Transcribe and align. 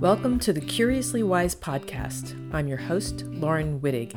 Welcome 0.00 0.38
to 0.38 0.54
the 0.54 0.62
Curiously 0.62 1.22
Wise 1.22 1.54
podcast. 1.54 2.34
I'm 2.54 2.66
your 2.66 2.78
host, 2.78 3.26
Laurin 3.26 3.80
Wittig. 3.80 4.16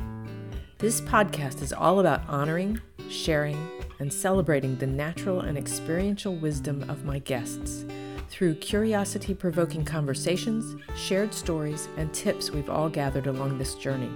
This 0.78 1.02
podcast 1.02 1.62
is 1.62 1.74
all 1.74 2.00
about 2.00 2.22
honoring, 2.30 2.80
sharing, 3.10 3.58
and 4.00 4.12
celebrating 4.12 4.78
the 4.78 4.88
natural 4.88 5.42
and 5.42 5.58
experiential 5.58 6.38
wisdom 6.38 6.90
of 6.90 7.04
my 7.04 7.20
guests 7.20 7.84
through 8.30 8.56
curiosity 8.56 9.34
provoking 9.34 9.84
conversations, 9.84 10.82
shared 10.96 11.34
stories, 11.34 11.90
and 11.98 12.14
tips 12.14 12.50
we've 12.50 12.70
all 12.70 12.88
gathered 12.88 13.28
along 13.28 13.58
this 13.58 13.76
journey. 13.76 14.12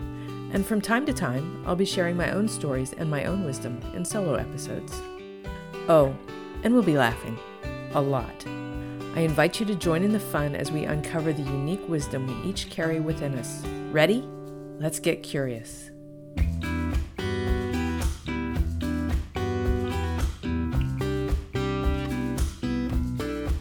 And 0.53 0.65
from 0.65 0.79
time 0.79 1.05
to 1.05 1.11
time, 1.11 1.65
I'll 1.67 1.75
be 1.75 1.83
sharing 1.83 2.15
my 2.15 2.31
own 2.31 2.47
stories 2.47 2.93
and 2.93 3.11
my 3.11 3.25
own 3.25 3.43
wisdom 3.43 3.81
in 3.93 4.05
solo 4.05 4.35
episodes. 4.35 5.01
Oh, 5.89 6.15
and 6.63 6.73
we'll 6.73 6.81
be 6.81 6.97
laughing. 6.97 7.37
A 7.91 7.99
lot. 7.99 8.45
I 9.17 9.21
invite 9.21 9.59
you 9.59 9.65
to 9.65 9.73
join 9.73 10.03
in 10.03 10.11
the 10.13 10.19
fun 10.19 10.55
as 10.55 10.71
we 10.71 10.83
uncover 10.83 11.33
the 11.33 11.41
unique 11.41 11.89
wisdom 11.89 12.27
we 12.27 12.51
each 12.51 12.69
carry 12.69 12.99
within 12.99 13.33
us. 13.33 13.65
Ready? 13.91 14.21
Let's 14.77 14.99
get 14.99 15.23
curious. 15.23 15.89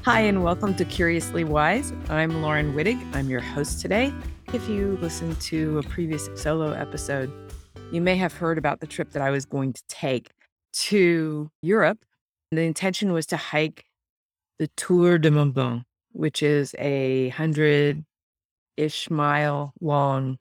Hi, 0.05 0.21
and 0.21 0.45
welcome 0.45 0.75
to 0.75 0.85
Curiously 0.85 1.45
Wise. 1.45 1.91
I'm 2.11 2.43
Laurin 2.43 2.75
Wittig. 2.75 3.03
I'm 3.15 3.31
your 3.31 3.41
host 3.41 3.81
today. 3.81 4.13
If 4.53 4.69
you 4.69 4.99
listened 5.01 5.41
to 5.41 5.79
a 5.79 5.83
previous 5.85 6.29
solo 6.35 6.73
episode, 6.73 7.33
you 7.91 8.03
may 8.03 8.17
have 8.17 8.35
heard 8.35 8.59
about 8.59 8.81
the 8.81 8.87
trip 8.87 9.13
that 9.13 9.23
I 9.23 9.31
was 9.31 9.47
going 9.47 9.73
to 9.73 9.83
take 9.89 10.33
to 10.91 11.51
Europe. 11.63 12.05
The 12.51 12.61
intention 12.61 13.15
was 13.15 13.25
to 13.29 13.39
hike 13.39 13.87
the 14.59 14.69
Tour 14.77 15.19
de 15.19 15.31
Mont 15.31 15.55
Blanc, 15.55 15.85
which 16.13 16.43
is 16.43 16.75
a 16.79 17.29
hundred 17.31 18.05
ish 18.77 19.11
mile 19.11 19.73
long 19.81 20.39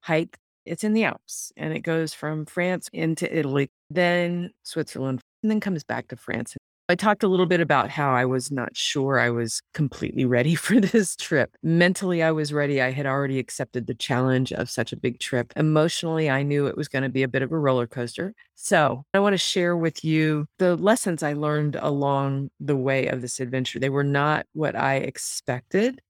hike. 0.00 0.38
It's 0.64 0.84
in 0.84 0.92
the 0.92 1.04
Alps 1.04 1.52
and 1.56 1.74
it 1.74 1.80
goes 1.80 2.14
from 2.14 2.46
France 2.46 2.88
into 2.92 3.36
Italy, 3.36 3.70
then 3.90 4.50
Switzerland, 4.62 5.20
and 5.42 5.50
then 5.50 5.60
comes 5.60 5.84
back 5.84 6.08
to 6.08 6.16
France. 6.16 6.56
I 6.88 6.96
talked 6.96 7.22
a 7.22 7.28
little 7.28 7.46
bit 7.46 7.60
about 7.60 7.90
how 7.90 8.12
I 8.12 8.24
was 8.24 8.50
not 8.50 8.76
sure 8.76 9.18
I 9.18 9.30
was 9.30 9.62
completely 9.72 10.24
ready 10.24 10.54
for 10.56 10.80
this 10.80 11.16
trip. 11.16 11.54
Mentally, 11.62 12.22
I 12.22 12.32
was 12.32 12.52
ready. 12.52 12.82
I 12.82 12.90
had 12.90 13.06
already 13.06 13.38
accepted 13.38 13.86
the 13.86 13.94
challenge 13.94 14.52
of 14.52 14.68
such 14.68 14.92
a 14.92 14.96
big 14.96 15.20
trip. 15.20 15.52
Emotionally, 15.56 16.28
I 16.28 16.42
knew 16.42 16.66
it 16.66 16.76
was 16.76 16.88
going 16.88 17.04
to 17.04 17.08
be 17.08 17.22
a 17.22 17.28
bit 17.28 17.42
of 17.42 17.52
a 17.52 17.58
roller 17.58 17.86
coaster. 17.86 18.34
So, 18.54 19.04
I 19.14 19.20
want 19.20 19.34
to 19.34 19.38
share 19.38 19.76
with 19.76 20.04
you 20.04 20.46
the 20.58 20.76
lessons 20.76 21.22
I 21.22 21.34
learned 21.34 21.76
along 21.76 22.50
the 22.58 22.76
way 22.76 23.06
of 23.06 23.22
this 23.22 23.40
adventure. 23.40 23.78
They 23.78 23.90
were 23.90 24.04
not 24.04 24.46
what 24.52 24.76
I 24.76 24.96
expected. 24.96 26.00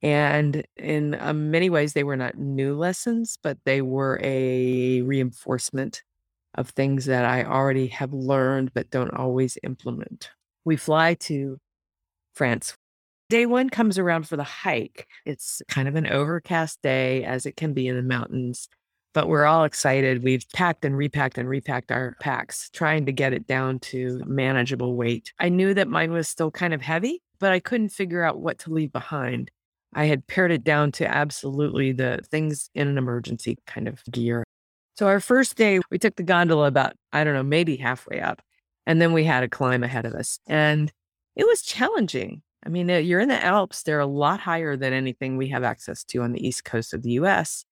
And 0.00 0.64
in 0.76 1.14
uh, 1.14 1.32
many 1.32 1.70
ways, 1.70 1.94
they 1.94 2.04
were 2.04 2.16
not 2.16 2.36
new 2.36 2.76
lessons, 2.76 3.38
but 3.42 3.58
they 3.64 3.80
were 3.80 4.20
a 4.22 5.00
reinforcement 5.02 6.02
of 6.54 6.70
things 6.70 7.06
that 7.06 7.24
I 7.24 7.44
already 7.44 7.88
have 7.88 8.12
learned 8.12 8.72
but 8.74 8.90
don't 8.90 9.14
always 9.14 9.58
implement. 9.62 10.30
We 10.64 10.76
fly 10.76 11.14
to 11.14 11.58
France. 12.34 12.74
Day 13.30 13.46
one 13.46 13.70
comes 13.70 13.98
around 13.98 14.28
for 14.28 14.36
the 14.36 14.44
hike. 14.44 15.06
It's 15.24 15.62
kind 15.68 15.88
of 15.88 15.94
an 15.96 16.06
overcast 16.06 16.82
day, 16.82 17.24
as 17.24 17.46
it 17.46 17.56
can 17.56 17.72
be 17.72 17.88
in 17.88 17.96
the 17.96 18.02
mountains, 18.02 18.68
but 19.14 19.28
we're 19.28 19.46
all 19.46 19.64
excited. 19.64 20.22
We've 20.22 20.44
packed 20.52 20.84
and 20.84 20.96
repacked 20.96 21.38
and 21.38 21.48
repacked 21.48 21.90
our 21.90 22.16
packs, 22.20 22.68
trying 22.70 23.06
to 23.06 23.12
get 23.12 23.32
it 23.32 23.46
down 23.46 23.78
to 23.80 24.22
manageable 24.26 24.94
weight. 24.94 25.32
I 25.38 25.48
knew 25.48 25.72
that 25.74 25.88
mine 25.88 26.12
was 26.12 26.28
still 26.28 26.50
kind 26.50 26.74
of 26.74 26.82
heavy, 26.82 27.22
but 27.38 27.52
I 27.52 27.60
couldn't 27.60 27.90
figure 27.90 28.22
out 28.22 28.40
what 28.40 28.58
to 28.60 28.72
leave 28.72 28.92
behind. 28.92 29.50
I 29.94 30.06
had 30.06 30.26
pared 30.26 30.50
it 30.50 30.64
down 30.64 30.92
to 30.92 31.06
absolutely 31.06 31.92
the 31.92 32.20
things 32.30 32.68
in 32.74 32.88
an 32.88 32.98
emergency 32.98 33.56
kind 33.66 33.88
of 33.88 34.02
gear. 34.10 34.44
So 34.94 35.08
our 35.08 35.20
first 35.20 35.56
day, 35.56 35.80
we 35.90 35.98
took 35.98 36.16
the 36.16 36.22
gondola 36.22 36.68
about, 36.68 36.94
I 37.12 37.24
don't 37.24 37.34
know, 37.34 37.42
maybe 37.42 37.76
halfway 37.76 38.20
up. 38.20 38.40
And 38.86 39.00
then 39.00 39.12
we 39.12 39.24
had 39.24 39.42
a 39.42 39.48
climb 39.48 39.82
ahead 39.82 40.06
of 40.06 40.14
us. 40.14 40.38
And 40.46 40.92
it 41.34 41.44
was 41.44 41.62
challenging. 41.62 42.42
I 42.64 42.68
mean, 42.68 42.90
uh, 42.90 42.96
you're 42.98 43.20
in 43.20 43.28
the 43.28 43.44
Alps, 43.44 43.82
they're 43.82 44.00
a 44.00 44.06
lot 44.06 44.40
higher 44.40 44.76
than 44.76 44.92
anything 44.92 45.36
we 45.36 45.48
have 45.48 45.64
access 45.64 46.04
to 46.04 46.22
on 46.22 46.32
the 46.32 46.46
East 46.46 46.64
Coast 46.64 46.94
of 46.94 47.02
the 47.02 47.12
US. 47.12 47.64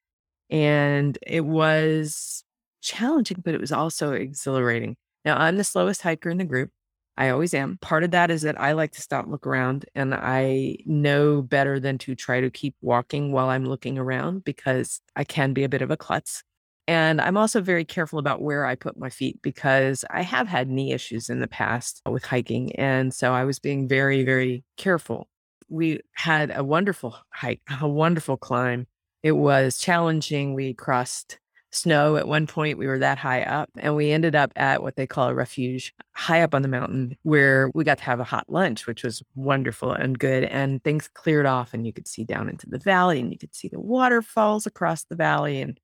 And 0.51 1.17
it 1.27 1.45
was 1.45 2.45
challenging, 2.83 3.41
but 3.45 3.55
it 3.55 3.61
was 3.61 3.73
also 3.73 4.13
exhilarating. 4.13 4.97
Now, 5.25 5.39
I'm 5.39 5.57
the 5.57 5.65
slowest 5.65 6.03
hiker 6.03 6.29
in 6.29 6.39
the 6.39 6.45
group. 6.45 6.71
I 7.17 7.29
always 7.29 7.55
am. 7.55 7.79
Part 7.81 8.05
of 8.05 8.11
that 8.13 8.31
is 8.31 8.43
that 8.43 8.61
I 8.61 8.73
like 8.73 8.93
to 8.93 9.03
stop, 9.03 9.27
look 9.29 9.47
around, 9.47 9.85
and 9.95 10.15
I 10.15 10.79
know 10.87 11.43
better 11.43 11.79
than 11.79 11.99
to 11.99 12.15
try 12.15 12.41
to 12.41 12.51
keep 12.51 12.75
walking 12.81 13.33
while 13.33 13.49
I'm 13.49 13.67
looking 13.67 13.99
around 13.99 14.45
because 14.45 15.01
I 15.15 15.25
can 15.25 15.53
be 15.53 15.63
a 15.63 15.69
bit 15.69 15.83
of 15.83 15.91
a 15.91 15.97
klutz. 15.97 16.43
And 16.89 17.21
I'm 17.21 17.37
also 17.37 17.61
very 17.61 17.85
careful 17.85 18.19
about 18.19 18.43
where 18.43 18.67
I 18.67 18.75
put 18.75 18.99
my 18.99 19.09
feet 19.09 19.41
because 19.43 20.05
I 20.11 20.23
have 20.23 20.49
had 20.49 20.69
knee 20.69 20.93
issues 20.93 21.31
in 21.31 21.41
the 21.41 21.47
past 21.49 22.03
with 22.09 22.25
hiking. 22.25 22.75
And 22.77 23.15
so 23.15 23.33
I 23.33 23.45
was 23.45 23.59
being 23.59 23.87
very, 23.87 24.25
very 24.25 24.65
careful. 24.77 25.29
We 25.69 26.01
had 26.15 26.53
a 26.55 26.65
wonderful 26.65 27.17
hike, 27.31 27.61
a 27.81 27.89
wonderful 27.89 28.37
climb. 28.37 28.87
It 29.23 29.33
was 29.33 29.79
challenging. 29.79 30.55
We 30.55 30.75
crossed 30.75 31.39
snow 31.73 32.17
at 32.17 32.29
one 32.29 32.47
point. 32.47 32.79
We 32.79 32.87
were 32.87 32.99
that 32.99 33.19
high 33.19 33.43
up 33.43 33.71
and 33.79 33.97
we 33.97 34.13
ended 34.13 34.35
up 34.35 34.53
at 34.57 34.83
what 34.83 34.97
they 34.97 35.07
call 35.07 35.29
a 35.29 35.35
refuge 35.35 35.95
high 36.15 36.43
up 36.43 36.55
on 36.55 36.63
the 36.63 36.69
mountain 36.69 37.17
where 37.23 37.71
we 37.75 37.85
got 37.85 37.99
to 37.99 38.05
have 38.05 38.21
a 38.21 38.25
hot 38.25 38.45
lunch, 38.49 38.87
which 38.87 39.03
was 39.03 39.23
wonderful 39.35 39.93
and 39.93 40.19
good. 40.19 40.45
And 40.45 40.85
things 40.85 41.09
cleared 41.09 41.47
off 41.47 41.73
and 41.73 41.87
you 41.87 41.93
could 41.93 42.07
see 42.07 42.25
down 42.25 42.49
into 42.49 42.69
the 42.69 42.79
valley 42.79 43.21
and 43.21 43.33
you 43.33 43.39
could 43.39 43.55
see 43.55 43.69
the 43.69 43.81
waterfalls 43.81 44.67
across 44.67 45.05
the 45.05 45.17
valley. 45.17 45.61
And 45.63 45.81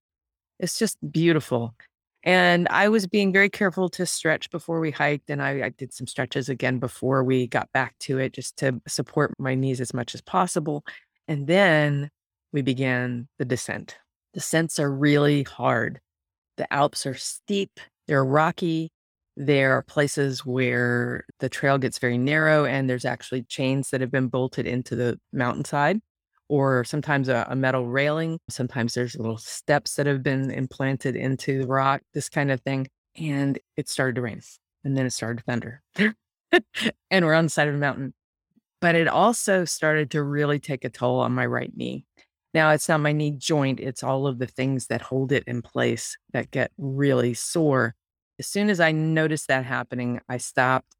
it's 0.59 0.79
just 0.79 0.99
beautiful. 1.11 1.75
And 2.25 2.67
I 2.69 2.89
was 2.89 3.07
being 3.07 3.33
very 3.33 3.49
careful 3.49 3.89
to 3.91 4.05
stretch 4.05 4.51
before 4.51 4.81
we 4.81 4.91
hiked. 4.91 5.31
And 5.31 5.41
I, 5.41 5.63
I, 5.63 5.69
did 5.71 5.93
some 5.93 6.07
stretches 6.07 6.49
again 6.49 6.79
before 6.79 7.23
we 7.23 7.47
got 7.47 7.71
back 7.73 7.97
to 8.01 8.19
it 8.19 8.33
just 8.33 8.57
to 8.59 8.81
support 8.89 9.33
my 9.39 9.55
knees 9.55 9.81
as 9.81 9.95
much 9.95 10.15
as 10.15 10.21
possible. 10.21 10.85
And 11.29 11.47
then 11.47 12.11
we 12.53 12.63
began 12.63 13.29
the 13.39 13.45
descent. 13.45 13.97
Descents 14.35 14.79
are 14.79 14.93
really 14.93 15.45
hard. 15.45 16.01
The 16.57 16.71
Alps 16.73 17.07
are 17.07 17.15
steep, 17.15 17.79
they're 18.09 18.25
rocky. 18.25 18.91
There 19.37 19.77
are 19.77 19.83
places 19.83 20.45
where 20.45 21.25
the 21.39 21.49
trail 21.49 21.79
gets 21.79 22.01
very 22.01 22.19
narrow 22.19 22.65
and 22.65 22.91
there's 22.91 23.05
actually 23.05 23.45
chains 23.45 23.91
that 23.91 24.01
have 24.01 24.11
been 24.11 24.27
bolted 24.27 24.67
into 24.67 24.97
the 24.97 25.21
mountainside 25.33 26.01
or 26.49 26.85
sometimes 26.85 27.29
a, 27.29 27.47
a, 27.49 27.57
metal 27.57 27.87
railing. 27.87 28.39
Sometimes 28.49 28.95
there's 28.95 29.17
little 29.17 29.37
steps 29.37 29.95
that 29.95 30.07
have 30.07 30.23
been 30.23 30.51
implanted 30.51 31.15
into 31.15 31.61
the 31.61 31.67
rock, 31.67 32.03
this 32.15 32.29
kind 32.29 32.51
of 32.51 32.61
thing. 32.63 32.89
And 33.17 33.59
it 33.77 33.89
started 33.89 34.15
to 34.17 34.23
rain 34.23 34.41
and 34.85 34.97
then 34.97 35.07
it 35.07 35.11
started 35.11 35.39
to 35.39 35.45
thunder. 35.45 35.83
and 37.11 37.27
we're 37.27 37.35
on 37.35 37.45
the 37.45 37.51
side 37.51 37.69
of 37.69 37.75
a 37.75 37.79
mountain. 37.79 38.15
But 38.81 38.95
it 38.95 39.09
also 39.09 39.65
started 39.65 40.11
to 40.13 40.23
really 40.23 40.59
take 40.61 40.85
a 40.85 40.89
toll 40.89 41.21
on 41.21 41.33
my 41.33 41.47
right 41.47 41.75
knee. 41.77 42.05
Now, 42.55 42.71
it's 42.71 42.89
not 42.89 43.01
my 43.01 43.13
knee 43.13 43.33
joint, 43.33 43.81
it's 43.81 44.03
all 44.03 44.27
of 44.27 44.39
the 44.39 44.47
things 44.47 44.87
that 44.87 45.03
hold 45.03 45.33
it 45.33 45.45
in 45.47 45.63
place 45.63 46.17
that 46.33 46.51
get 46.51 46.71
really 46.79 47.35
sore. 47.35 47.95
As 48.39 48.47
soon 48.47 48.71
as 48.71 48.81
I 48.81 48.93
noticed 48.93 49.49
that 49.49 49.65
happening, 49.65 50.21
I 50.29 50.39
stopped. 50.39 50.95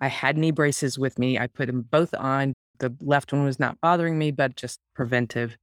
I 0.00 0.08
had 0.08 0.38
knee 0.38 0.50
braces 0.50 0.98
with 0.98 1.18
me. 1.18 1.38
I 1.38 1.46
put 1.46 1.66
them 1.66 1.82
both 1.82 2.14
on 2.14 2.54
the 2.78 2.94
left 3.00 3.32
one 3.32 3.44
was 3.44 3.60
not 3.60 3.80
bothering 3.80 4.18
me, 4.18 4.30
but 4.30 4.56
just 4.56 4.80
preventive. 4.94 5.56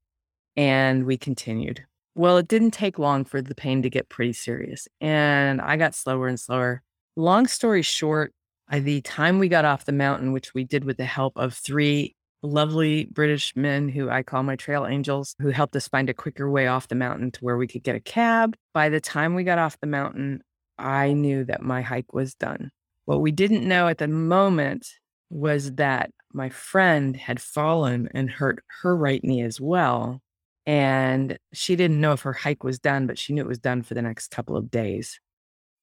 And 0.55 1.05
we 1.05 1.17
continued. 1.17 1.85
Well, 2.15 2.37
it 2.37 2.47
didn't 2.47 2.71
take 2.71 2.99
long 2.99 3.23
for 3.23 3.41
the 3.41 3.55
pain 3.55 3.81
to 3.83 3.89
get 3.89 4.09
pretty 4.09 4.33
serious. 4.33 4.87
And 4.99 5.61
I 5.61 5.77
got 5.77 5.95
slower 5.95 6.27
and 6.27 6.39
slower. 6.39 6.81
Long 7.15 7.47
story 7.47 7.81
short, 7.81 8.33
by 8.69 8.79
the 8.79 9.01
time 9.01 9.39
we 9.39 9.47
got 9.47 9.65
off 9.65 9.85
the 9.85 9.91
mountain, 9.91 10.33
which 10.33 10.53
we 10.53 10.63
did 10.63 10.83
with 10.83 10.97
the 10.97 11.05
help 11.05 11.37
of 11.37 11.53
three 11.53 12.15
lovely 12.43 13.05
British 13.05 13.55
men 13.55 13.87
who 13.87 14.09
I 14.09 14.23
call 14.23 14.43
my 14.43 14.55
trail 14.55 14.85
angels, 14.85 15.35
who 15.39 15.49
helped 15.49 15.75
us 15.75 15.87
find 15.87 16.09
a 16.09 16.13
quicker 16.13 16.49
way 16.49 16.67
off 16.67 16.87
the 16.87 16.95
mountain 16.95 17.31
to 17.31 17.39
where 17.41 17.57
we 17.57 17.67
could 17.67 17.83
get 17.83 17.95
a 17.95 17.99
cab. 17.99 18.55
By 18.73 18.89
the 18.89 19.01
time 19.01 19.35
we 19.35 19.43
got 19.43 19.59
off 19.59 19.79
the 19.79 19.87
mountain, 19.87 20.41
I 20.77 21.13
knew 21.13 21.43
that 21.45 21.61
my 21.61 21.81
hike 21.81 22.13
was 22.13 22.33
done. 22.33 22.71
What 23.05 23.21
we 23.21 23.31
didn't 23.31 23.67
know 23.67 23.87
at 23.87 23.99
the 23.99 24.07
moment 24.07 24.87
was 25.31 25.73
that 25.75 26.11
my 26.33 26.49
friend 26.49 27.15
had 27.15 27.41
fallen 27.41 28.09
and 28.13 28.29
hurt 28.29 28.63
her 28.81 28.95
right 28.95 29.23
knee 29.23 29.41
as 29.41 29.59
well. 29.59 30.21
And 30.65 31.37
she 31.53 31.75
didn't 31.75 32.01
know 32.01 32.13
if 32.13 32.21
her 32.21 32.33
hike 32.33 32.63
was 32.63 32.79
done, 32.79 33.07
but 33.07 33.17
she 33.17 33.33
knew 33.33 33.41
it 33.41 33.47
was 33.47 33.59
done 33.59 33.81
for 33.81 33.93
the 33.93 34.01
next 34.01 34.29
couple 34.29 34.55
of 34.55 34.69
days. 34.69 35.19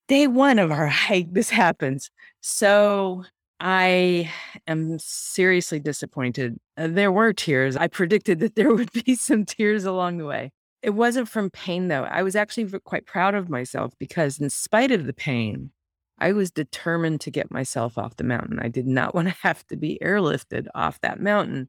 Day 0.06 0.26
one 0.26 0.58
of 0.58 0.70
our 0.70 0.86
hike, 0.88 1.32
this 1.32 1.50
happens. 1.50 2.10
So 2.40 3.24
I 3.60 4.30
am 4.66 4.98
seriously 4.98 5.80
disappointed. 5.80 6.58
Uh, 6.76 6.88
there 6.88 7.10
were 7.10 7.32
tears. 7.32 7.76
I 7.76 7.88
predicted 7.88 8.38
that 8.40 8.54
there 8.54 8.72
would 8.74 8.92
be 8.92 9.14
some 9.14 9.44
tears 9.44 9.84
along 9.84 10.18
the 10.18 10.26
way. 10.26 10.52
It 10.80 10.90
wasn't 10.90 11.28
from 11.28 11.50
pain, 11.50 11.88
though. 11.88 12.04
I 12.04 12.22
was 12.22 12.36
actually 12.36 12.70
quite 12.84 13.04
proud 13.04 13.34
of 13.34 13.48
myself 13.48 13.94
because, 13.98 14.38
in 14.38 14.48
spite 14.48 14.92
of 14.92 15.06
the 15.06 15.12
pain, 15.12 15.72
I 16.18 16.32
was 16.32 16.50
determined 16.50 17.20
to 17.22 17.30
get 17.30 17.50
myself 17.50 17.98
off 17.98 18.16
the 18.16 18.24
mountain. 18.24 18.58
I 18.60 18.68
did 18.68 18.86
not 18.86 19.14
want 19.14 19.28
to 19.28 19.34
have 19.42 19.66
to 19.68 19.76
be 19.76 19.98
airlifted 20.02 20.66
off 20.74 21.00
that 21.00 21.20
mountain. 21.20 21.68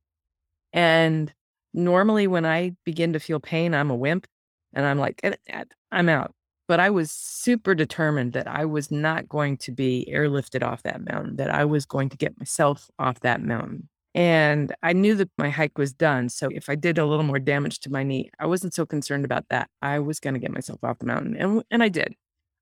And 0.73 1.33
Normally, 1.73 2.27
when 2.27 2.45
I 2.45 2.71
begin 2.83 3.13
to 3.13 3.19
feel 3.19 3.39
pain, 3.39 3.73
I'm 3.73 3.91
a 3.91 3.95
wimp 3.95 4.25
and 4.73 4.85
I'm 4.85 4.97
like, 4.97 5.19
eh, 5.23 5.35
eh, 5.47 5.63
I'm 5.91 6.09
out. 6.09 6.33
But 6.67 6.79
I 6.79 6.89
was 6.89 7.11
super 7.11 7.73
determined 7.73 8.33
that 8.33 8.47
I 8.47 8.65
was 8.65 8.91
not 8.91 9.27
going 9.27 9.57
to 9.57 9.71
be 9.71 10.07
airlifted 10.11 10.63
off 10.63 10.83
that 10.83 11.01
mountain, 11.09 11.35
that 11.37 11.49
I 11.49 11.65
was 11.65 11.85
going 11.85 12.09
to 12.09 12.17
get 12.17 12.37
myself 12.37 12.89
off 12.99 13.19
that 13.21 13.41
mountain. 13.41 13.89
And 14.15 14.73
I 14.83 14.93
knew 14.93 15.15
that 15.15 15.29
my 15.37 15.49
hike 15.49 15.77
was 15.77 15.93
done. 15.93 16.29
So 16.29 16.49
if 16.51 16.69
I 16.69 16.75
did 16.75 16.97
a 16.97 17.05
little 17.05 17.23
more 17.23 17.39
damage 17.39 17.79
to 17.81 17.91
my 17.91 18.03
knee, 18.03 18.31
I 18.39 18.47
wasn't 18.47 18.73
so 18.73 18.85
concerned 18.85 19.25
about 19.25 19.45
that. 19.49 19.69
I 19.81 19.99
was 19.99 20.19
going 20.19 20.33
to 20.33 20.39
get 20.39 20.51
myself 20.51 20.83
off 20.83 20.99
the 20.99 21.05
mountain. 21.05 21.35
And, 21.35 21.63
and 21.71 21.83
I 21.83 21.89
did 21.89 22.15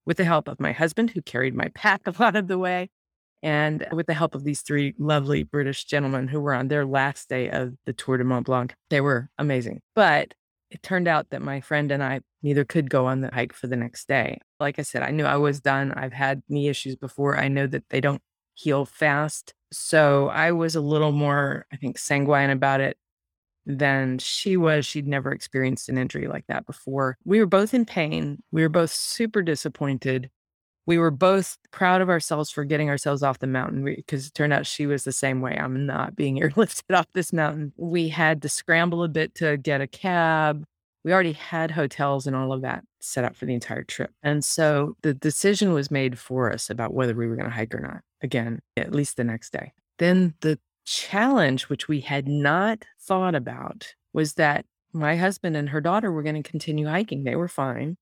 with 0.07 0.17
the 0.17 0.23
help 0.23 0.47
of 0.47 0.59
my 0.59 0.71
husband, 0.71 1.11
who 1.11 1.21
carried 1.21 1.53
my 1.53 1.67
pack 1.75 2.01
a 2.07 2.15
lot 2.19 2.35
of 2.35 2.47
the 2.47 2.57
way, 2.57 2.89
and 3.43 3.85
with 3.91 4.07
the 4.07 4.15
help 4.15 4.33
of 4.33 4.43
these 4.43 4.61
three 4.61 4.95
lovely 4.97 5.43
British 5.43 5.85
gentlemen 5.85 6.27
who 6.27 6.39
were 6.39 6.53
on 6.53 6.69
their 6.69 6.85
last 6.85 7.29
day 7.29 7.49
of 7.51 7.75
the 7.85 7.93
Tour 7.93 8.17
de 8.17 8.23
Mont 8.23 8.47
Blanc. 8.47 8.73
They 8.89 9.01
were 9.01 9.29
amazing. 9.37 9.81
But 9.93 10.33
it 10.71 10.81
turned 10.81 11.07
out 11.07 11.29
that 11.29 11.41
my 11.41 11.61
friend 11.61 11.91
and 11.91 12.03
I 12.03 12.21
neither 12.41 12.65
could 12.65 12.89
go 12.89 13.05
on 13.05 13.21
the 13.21 13.29
hike 13.31 13.53
for 13.53 13.67
the 13.67 13.75
next 13.75 14.07
day. 14.07 14.39
Like 14.59 14.79
I 14.79 14.81
said, 14.81 15.03
I 15.03 15.11
knew 15.11 15.25
I 15.25 15.37
was 15.37 15.61
done. 15.61 15.91
I've 15.91 16.13
had 16.13 16.41
knee 16.49 16.67
issues 16.67 16.95
before. 16.95 17.37
I 17.37 17.47
know 17.47 17.67
that 17.67 17.89
they 17.89 18.01
don't 18.01 18.21
heal 18.53 18.85
fast. 18.85 19.53
So 19.71 20.29
I 20.29 20.51
was 20.51 20.75
a 20.75 20.81
little 20.81 21.11
more, 21.11 21.65
I 21.71 21.77
think, 21.77 21.97
sanguine 21.97 22.49
about 22.49 22.81
it 22.81 22.97
than 23.67 24.17
she 24.17 24.57
was. 24.57 24.85
She'd 24.85 25.07
never 25.07 25.31
experienced 25.31 25.89
an 25.89 25.97
injury 25.97 26.27
like 26.27 26.45
that 26.47 26.65
before. 26.65 27.17
We 27.25 27.39
were 27.39 27.45
both 27.45 27.73
in 27.73 27.85
pain. 27.85 28.41
We 28.51 28.61
were 28.61 28.69
both 28.69 28.91
super 28.91 29.41
disappointed. 29.41 30.29
We 30.85 30.97
were 30.97 31.11
both 31.11 31.57
proud 31.71 32.01
of 32.01 32.09
ourselves 32.09 32.49
for 32.49 32.63
getting 32.63 32.89
ourselves 32.89 33.21
off 33.21 33.39
the 33.39 33.47
mountain 33.47 33.83
because 33.83 34.27
it 34.27 34.33
turned 34.33 34.53
out 34.53 34.65
she 34.65 34.87
was 34.87 35.03
the 35.03 35.11
same 35.11 35.41
way. 35.41 35.57
I'm 35.59 35.85
not 35.85 36.15
being 36.15 36.39
airlifted 36.41 36.97
off 36.97 37.07
this 37.13 37.33
mountain. 37.33 37.73
We 37.75 38.07
had 38.07 38.41
to 38.43 38.49
scramble 38.49 39.03
a 39.03 39.09
bit 39.09 39.35
to 39.35 39.57
get 39.57 39.81
a 39.81 39.87
cab. 39.87 40.63
We 41.03 41.13
already 41.13 41.33
had 41.33 41.71
hotels 41.71 42.25
and 42.25 42.35
all 42.35 42.53
of 42.53 42.61
that 42.61 42.83
set 43.01 43.25
up 43.25 43.35
for 43.35 43.45
the 43.45 43.53
entire 43.53 43.83
trip. 43.83 44.11
And 44.23 44.43
so 44.43 44.95
the 45.03 45.13
decision 45.13 45.73
was 45.73 45.91
made 45.91 46.17
for 46.17 46.51
us 46.51 46.69
about 46.69 46.93
whether 46.93 47.13
we 47.13 47.27
were 47.27 47.35
going 47.35 47.49
to 47.49 47.55
hike 47.55 47.75
or 47.75 47.79
not, 47.79 48.01
again, 48.21 48.59
at 48.77 48.93
least 48.93 49.17
the 49.17 49.23
next 49.23 49.51
day. 49.51 49.73
Then 49.99 50.35
the 50.41 50.59
challenge, 50.87 51.63
which 51.63 51.87
we 51.87 51.99
had 51.99 52.27
not 52.27 52.85
thought 52.99 53.35
about, 53.35 53.93
was 54.13 54.35
that 54.35 54.65
my 54.93 55.17
husband 55.17 55.55
and 55.55 55.69
her 55.69 55.81
daughter 55.81 56.11
were 56.11 56.23
going 56.23 56.41
to 56.41 56.49
continue 56.49 56.87
hiking. 56.87 57.23
They 57.23 57.35
were 57.35 57.49
fine 57.49 57.97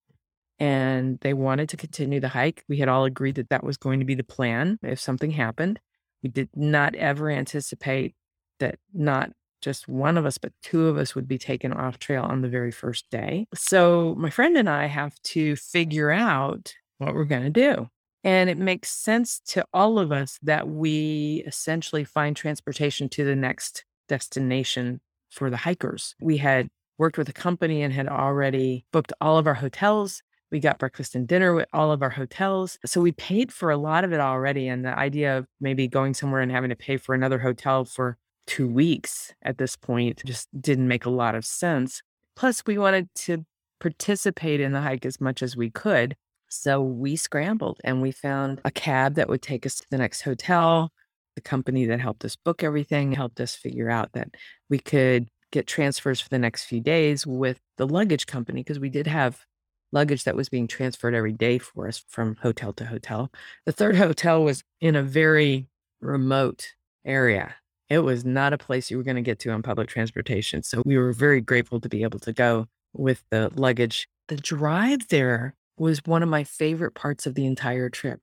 and 0.59 1.19
they 1.21 1.33
wanted 1.33 1.67
to 1.69 1.77
continue 1.77 2.19
the 2.19 2.29
hike. 2.29 2.63
We 2.69 2.77
had 2.77 2.87
all 2.87 3.03
agreed 3.03 3.35
that 3.35 3.49
that 3.49 3.63
was 3.63 3.75
going 3.75 3.99
to 3.99 4.05
be 4.05 4.15
the 4.15 4.23
plan 4.23 4.79
if 4.83 4.99
something 4.99 5.31
happened. 5.31 5.79
We 6.23 6.29
did 6.29 6.49
not 6.55 6.95
ever 6.95 7.29
anticipate 7.29 8.15
that 8.59 8.79
not 8.93 9.31
just 9.61 9.87
one 9.87 10.17
of 10.17 10.25
us, 10.25 10.37
but 10.37 10.53
two 10.61 10.87
of 10.87 10.97
us 10.97 11.15
would 11.15 11.27
be 11.27 11.39
taken 11.39 11.73
off 11.73 11.97
trail 11.97 12.23
on 12.23 12.41
the 12.41 12.47
very 12.47 12.71
first 12.71 13.09
day. 13.09 13.47
So 13.55 14.15
my 14.17 14.29
friend 14.29 14.55
and 14.55 14.69
I 14.69 14.85
have 14.85 15.19
to 15.23 15.55
figure 15.55 16.11
out 16.11 16.73
what 16.99 17.15
we're 17.15 17.25
going 17.25 17.43
to 17.43 17.49
do. 17.49 17.89
And 18.25 18.49
it 18.49 18.57
makes 18.57 18.89
sense 18.89 19.39
to 19.49 19.63
all 19.71 19.99
of 19.99 20.11
us 20.11 20.39
that 20.41 20.67
we 20.67 21.43
essentially 21.45 22.03
find 22.03 22.35
transportation 22.35 23.07
to 23.09 23.23
the 23.23 23.35
next 23.35 23.85
destination 24.09 24.99
for 25.29 25.51
the 25.51 25.57
hikers. 25.57 26.15
We 26.19 26.37
had 26.37 26.67
worked 26.97 27.19
with 27.19 27.29
a 27.29 27.33
company 27.33 27.83
and 27.83 27.93
had 27.93 28.07
already 28.07 28.83
booked 28.91 29.13
all 29.21 29.37
of 29.37 29.45
our 29.45 29.53
hotels. 29.53 30.23
We 30.51 30.59
got 30.59 30.79
breakfast 30.79 31.13
and 31.13 31.27
dinner 31.27 31.53
with 31.53 31.67
all 31.71 31.91
of 31.91 32.01
our 32.01 32.09
hotels. 32.09 32.79
So 32.83 32.99
we 32.99 33.11
paid 33.11 33.51
for 33.51 33.69
a 33.69 33.77
lot 33.77 34.03
of 34.03 34.11
it 34.11 34.19
already. 34.19 34.67
And 34.67 34.83
the 34.83 34.97
idea 34.97 35.37
of 35.37 35.45
maybe 35.61 35.87
going 35.87 36.15
somewhere 36.15 36.41
and 36.41 36.51
having 36.51 36.71
to 36.71 36.75
pay 36.75 36.97
for 36.97 37.13
another 37.13 37.37
hotel 37.37 37.85
for 37.85 38.17
two 38.47 38.67
weeks 38.67 39.35
at 39.43 39.59
this 39.59 39.75
point 39.75 40.23
just 40.25 40.47
didn't 40.59 40.87
make 40.87 41.05
a 41.05 41.11
lot 41.11 41.35
of 41.35 41.45
sense. 41.45 42.01
Plus, 42.35 42.63
we 42.65 42.79
wanted 42.79 43.07
to 43.15 43.45
participate 43.79 44.61
in 44.61 44.71
the 44.71 44.81
hike 44.81 45.05
as 45.05 45.21
much 45.21 45.43
as 45.43 45.55
we 45.55 45.69
could. 45.69 46.15
So 46.49 46.81
we 46.81 47.15
scrambled 47.15 47.79
and 47.83 48.01
we 48.01 48.11
found 48.11 48.61
a 48.65 48.71
cab 48.71 49.15
that 49.15 49.29
would 49.29 49.41
take 49.41 49.65
us 49.65 49.75
to 49.75 49.85
the 49.89 49.97
next 49.97 50.21
hotel. 50.21 50.91
The 51.35 51.41
company 51.41 51.85
that 51.85 51.99
helped 51.99 52.23
us 52.23 52.35
book 52.35 52.63
everything 52.63 53.11
helped 53.11 53.39
us 53.41 53.55
figure 53.55 53.89
out 53.89 54.13
that 54.13 54.29
we 54.69 54.79
could 54.79 55.27
get 55.51 55.67
transfers 55.67 56.21
for 56.21 56.29
the 56.29 56.39
next 56.39 56.65
few 56.65 56.81
days 56.81 57.25
with 57.25 57.59
the 57.77 57.87
luggage 57.87 58.25
company 58.25 58.61
because 58.61 58.79
we 58.79 58.89
did 58.89 59.07
have 59.07 59.45
luggage 59.91 60.23
that 60.23 60.35
was 60.35 60.49
being 60.49 60.67
transferred 60.67 61.15
every 61.15 61.31
day 61.31 61.57
for 61.57 61.87
us 61.87 62.03
from 62.07 62.35
hotel 62.41 62.73
to 62.73 62.85
hotel. 62.85 63.31
The 63.65 63.71
third 63.71 63.95
hotel 63.95 64.43
was 64.43 64.63
in 64.81 64.95
a 64.95 65.03
very 65.03 65.67
remote 66.01 66.73
area. 67.05 67.55
It 67.89 67.99
was 67.99 68.25
not 68.25 68.53
a 68.53 68.57
place 68.57 68.89
you 68.89 68.97
were 68.97 69.03
going 69.03 69.15
to 69.15 69.21
get 69.21 69.39
to 69.39 69.51
on 69.51 69.61
public 69.61 69.87
transportation. 69.87 70.63
So 70.63 70.81
we 70.85 70.97
were 70.97 71.13
very 71.13 71.39
grateful 71.39 71.79
to 71.79 71.89
be 71.89 72.03
able 72.03 72.19
to 72.19 72.33
go 72.33 72.67
with 72.93 73.23
the 73.29 73.51
luggage. 73.55 74.07
The 74.27 74.37
drive 74.37 75.07
there 75.09 75.55
was 75.77 76.01
one 76.05 76.23
of 76.23 76.29
my 76.29 76.43
favorite 76.43 76.95
parts 76.95 77.25
of 77.25 77.35
the 77.35 77.45
entire 77.45 77.89
trip. 77.89 78.21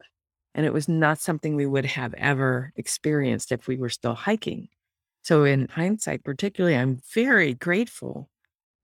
And 0.54 0.66
it 0.66 0.72
was 0.72 0.88
not 0.88 1.19
something 1.19 1.56
we 1.56 1.66
would 1.66 1.87
have 1.87 2.14
ever 2.14 2.72
experienced 2.76 3.52
if 3.52 3.66
we 3.66 3.76
were 3.76 3.88
still 3.88 4.14
hiking. 4.14 4.69
So, 5.22 5.44
in 5.44 5.69
hindsight, 5.69 6.25
particularly, 6.25 6.76
I'm 6.76 7.00
very 7.14 7.54
grateful 7.54 8.28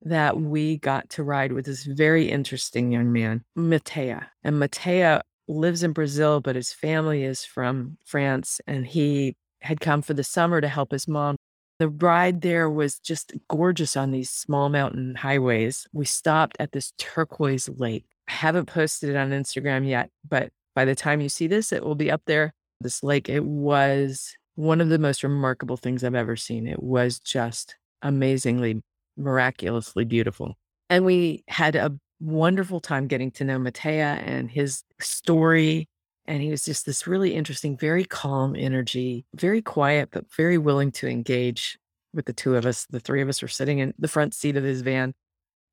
that 0.02 0.40
we 0.40 0.78
got 0.78 1.10
to 1.10 1.24
ride 1.24 1.52
with 1.52 1.66
this 1.66 1.84
very 1.84 2.30
interesting 2.30 2.92
young 2.92 3.12
man, 3.12 3.44
Matea. 3.56 4.26
And 4.44 4.56
Matea 4.56 5.20
lives 5.48 5.82
in 5.82 5.92
Brazil, 5.92 6.40
but 6.40 6.56
his 6.56 6.72
family 6.72 7.24
is 7.24 7.44
from 7.44 7.98
France. 8.04 8.60
And 8.66 8.86
he 8.86 9.36
had 9.60 9.80
come 9.80 10.00
for 10.00 10.14
the 10.14 10.24
summer 10.24 10.60
to 10.60 10.68
help 10.68 10.92
his 10.92 11.08
mom 11.08 11.36
the 11.78 11.88
ride 11.88 12.40
there 12.40 12.68
was 12.68 12.98
just 12.98 13.32
gorgeous 13.48 13.96
on 13.96 14.10
these 14.10 14.30
small 14.30 14.68
mountain 14.68 15.14
highways. 15.14 15.86
We 15.92 16.04
stopped 16.04 16.56
at 16.58 16.72
this 16.72 16.92
turquoise 16.98 17.68
lake 17.68 18.06
haven't 18.28 18.66
posted 18.66 19.10
it 19.10 19.16
on 19.16 19.30
Instagram 19.30 19.88
yet, 19.88 20.10
but 20.28 20.50
by 20.74 20.84
the 20.84 20.94
time 20.94 21.20
you 21.20 21.28
see 21.28 21.46
this, 21.46 21.72
it 21.72 21.84
will 21.84 21.94
be 21.94 22.10
up 22.10 22.22
there. 22.26 22.54
This 22.80 23.02
lake, 23.02 23.28
it 23.28 23.44
was 23.44 24.36
one 24.54 24.80
of 24.80 24.88
the 24.88 24.98
most 24.98 25.22
remarkable 25.22 25.76
things 25.76 26.04
I've 26.04 26.14
ever 26.14 26.36
seen. 26.36 26.66
It 26.66 26.82
was 26.82 27.18
just 27.18 27.76
amazingly, 28.02 28.82
miraculously 29.16 30.04
beautiful. 30.04 30.56
And 30.90 31.04
we 31.04 31.44
had 31.48 31.74
a 31.76 31.96
wonderful 32.20 32.80
time 32.80 33.06
getting 33.06 33.30
to 33.32 33.44
know 33.44 33.58
Matea 33.58 34.22
and 34.24 34.50
his 34.50 34.82
story. 35.00 35.88
And 36.26 36.42
he 36.42 36.50
was 36.50 36.64
just 36.64 36.86
this 36.86 37.06
really 37.06 37.34
interesting, 37.34 37.76
very 37.76 38.04
calm 38.04 38.54
energy, 38.56 39.24
very 39.34 39.62
quiet, 39.62 40.10
but 40.12 40.32
very 40.32 40.58
willing 40.58 40.92
to 40.92 41.08
engage 41.08 41.78
with 42.12 42.26
the 42.26 42.32
two 42.32 42.56
of 42.56 42.66
us. 42.66 42.86
The 42.86 43.00
three 43.00 43.22
of 43.22 43.28
us 43.28 43.42
were 43.42 43.48
sitting 43.48 43.78
in 43.78 43.94
the 43.98 44.08
front 44.08 44.34
seat 44.34 44.56
of 44.56 44.64
his 44.64 44.82
van 44.82 45.14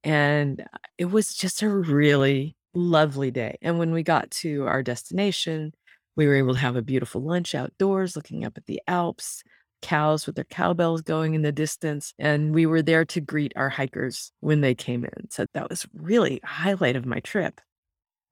and 0.05 0.62
uh, 0.62 0.77
it 0.97 1.05
was 1.05 1.33
just 1.33 1.63
a 1.63 1.69
really 1.69 2.55
lovely 2.74 3.31
day. 3.31 3.57
And 3.62 3.79
when 3.79 3.91
we 3.91 4.03
got 4.03 4.31
to 4.31 4.65
our 4.67 4.83
destination, 4.83 5.74
we 6.15 6.27
were 6.27 6.35
able 6.35 6.53
to 6.53 6.59
have 6.59 6.75
a 6.77 6.81
beautiful 6.81 7.21
lunch 7.21 7.55
outdoors, 7.55 8.15
looking 8.15 8.45
up 8.45 8.55
at 8.55 8.67
the 8.67 8.81
Alps, 8.88 9.43
cows 9.81 10.25
with 10.25 10.35
their 10.35 10.45
cowbells 10.45 11.01
going 11.01 11.33
in 11.33 11.41
the 11.41 11.51
distance. 11.51 12.13
And 12.19 12.53
we 12.53 12.65
were 12.65 12.81
there 12.81 13.03
to 13.05 13.19
greet 13.19 13.51
our 13.55 13.69
hikers 13.69 14.31
when 14.39 14.62
they 14.62 14.75
came 14.75 15.03
in. 15.03 15.29
So 15.31 15.47
that 15.53 15.69
was 15.69 15.85
really 15.93 16.39
a 16.43 16.47
highlight 16.47 16.95
of 16.95 17.05
my 17.05 17.19
trip. 17.19 17.59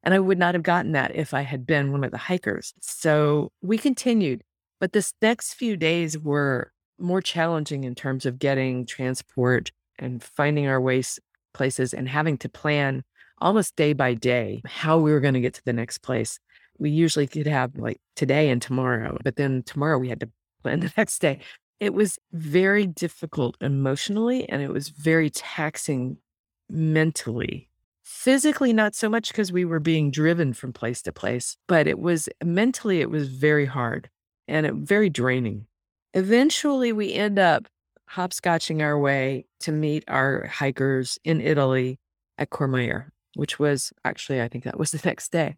And 0.03 0.13
I 0.13 0.20
would 0.20 0.38
not 0.38 0.53
have 0.53 0.63
gotten 0.63 0.92
that 0.92 1.15
if 1.15 1.34
I 1.34 1.42
had 1.42 1.65
been 1.65 1.92
one 1.92 2.03
of 2.03 2.12
the 2.12 2.18
hikers. 2.18 2.74
So 2.82 3.51
we 3.62 3.77
continued. 3.77 4.44
But 4.80 4.94
this 4.94 5.13
next 5.22 5.53
few 5.53 5.77
days 5.77 6.20
were 6.20 6.72
more 7.00 7.22
challenging 7.22 7.84
in 7.84 7.96
terms 7.96 8.25
of 8.25 8.38
getting 8.38 8.86
transport 8.86 9.72
and 9.98 10.22
finding 10.22 10.68
our 10.68 10.82
ways 10.82 11.20
places 11.53 11.93
and 11.93 12.07
having 12.10 12.38
to 12.39 12.50
plan 12.50 13.03
almost 13.39 13.75
day 13.75 13.93
by 13.93 14.13
day 14.13 14.62
how 14.65 14.98
we 14.98 15.12
were 15.12 15.19
going 15.19 15.33
to 15.33 15.41
get 15.41 15.53
to 15.55 15.65
the 15.65 15.74
next 15.74 16.00
place. 16.00 16.39
We 16.79 16.89
usually 16.89 17.27
could 17.27 17.48
have 17.48 17.75
like 17.75 18.00
today 18.15 18.50
and 18.50 18.62
tomorrow, 18.62 19.17
but 19.24 19.36
then 19.36 19.63
tomorrow 19.63 19.98
we 19.98 20.10
had 20.10 20.19
to 20.22 20.29
plan 20.62 20.79
the 20.81 20.91
next 20.98 21.19
day. 21.19 21.39
It 21.79 21.93
was 21.93 22.17
very 22.31 22.88
difficult 22.88 23.57
emotionally 23.60 24.48
and 24.50 24.62
it 24.62 24.72
was 24.72 24.89
very 24.89 25.29
taxing 25.29 26.17
mentally. 26.69 27.69
Physically, 28.03 28.74
not 28.74 28.95
so 28.95 29.10
much 29.10 29.29
because 29.29 29.51
we 29.51 29.65
were 29.65 29.79
being 29.79 30.12
driven 30.12 30.53
from 30.53 30.74
place 30.74 31.01
to 31.03 31.12
place, 31.12 31.57
but 31.67 31.88
it 31.88 32.00
was 32.00 32.29
mentally, 32.43 33.01
it 33.01 33.10
was 33.10 33.27
very 33.27 33.65
hard 33.65 34.10
and 34.48 34.65
it, 34.65 34.74
very 34.75 35.10
draining. 35.10 35.67
Eventually, 36.13 36.91
we 36.91 37.13
end 37.13 37.39
up 37.39 37.67
hopscotching 38.13 38.82
our 38.82 38.98
way 38.98 39.46
to 39.62 39.72
meet 39.72 40.03
our 40.08 40.48
hikers 40.48 41.17
in 41.24 41.41
Italy 41.41 42.00
at 42.38 42.50
Courmayeur, 42.50 43.10
which 43.36 43.60
was 43.60 43.91
actually, 44.03 44.41
I 44.41 44.48
think 44.48 44.63
that 44.65 44.79
was 44.79 44.91
the 44.91 45.01
next 45.05 45.32
day. 45.32 45.55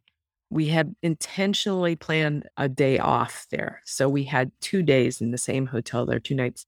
We 0.50 0.68
had 0.68 0.96
intentionally 1.02 1.96
planned 1.96 2.48
a 2.56 2.70
day 2.70 3.00
off 3.00 3.48
there. 3.50 3.82
So 3.86 4.08
we 4.08 4.24
had 4.26 4.52
two 4.62 4.84
days 4.84 5.20
in 5.20 5.32
the 5.32 5.38
same 5.38 5.66
hotel 5.66 6.06
there, 6.06 6.20
two 6.20 6.36
nights, 6.36 6.66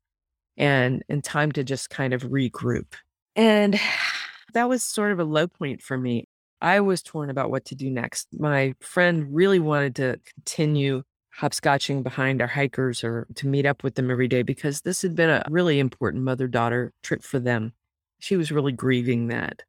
and, 0.57 1.03
in 1.07 1.21
time 1.21 1.51
to 1.53 1.63
just 1.63 1.89
kind 1.89 2.13
of 2.13 2.23
regroup. 2.23 2.93
And 3.35 3.79
that 4.53 4.67
was 4.67 4.83
sort 4.83 5.11
of 5.11 5.19
a 5.19 5.23
low 5.23 5.47
point 5.47 5.81
for 5.81 5.97
me. 5.97 6.27
I 6.59 6.79
was 6.79 7.03
torn 7.03 7.29
about 7.29 7.51
what 7.51 7.65
to 7.65 7.75
do 7.75 7.89
next. 7.89 8.27
My 8.33 8.73
friend 8.79 9.27
really 9.29 9.59
wanted 9.59 9.95
to 9.97 10.19
continue 10.33 11.03
hopscotching 11.39 12.03
behind 12.03 12.41
our 12.41 12.47
hikers 12.47 13.03
or 13.03 13.27
to 13.35 13.47
meet 13.47 13.65
up 13.65 13.83
with 13.83 13.95
them 13.95 14.09
every 14.09 14.27
day 14.27 14.41
because 14.41 14.81
this 14.81 15.01
had 15.01 15.15
been 15.15 15.29
a 15.29 15.43
really 15.49 15.79
important 15.79 16.23
mother 16.23 16.47
daughter 16.47 16.93
trip 17.03 17.23
for 17.23 17.39
them. 17.39 17.73
She 18.19 18.35
was 18.35 18.51
really 18.51 18.71
grieving 18.71 19.27
that. 19.27 19.61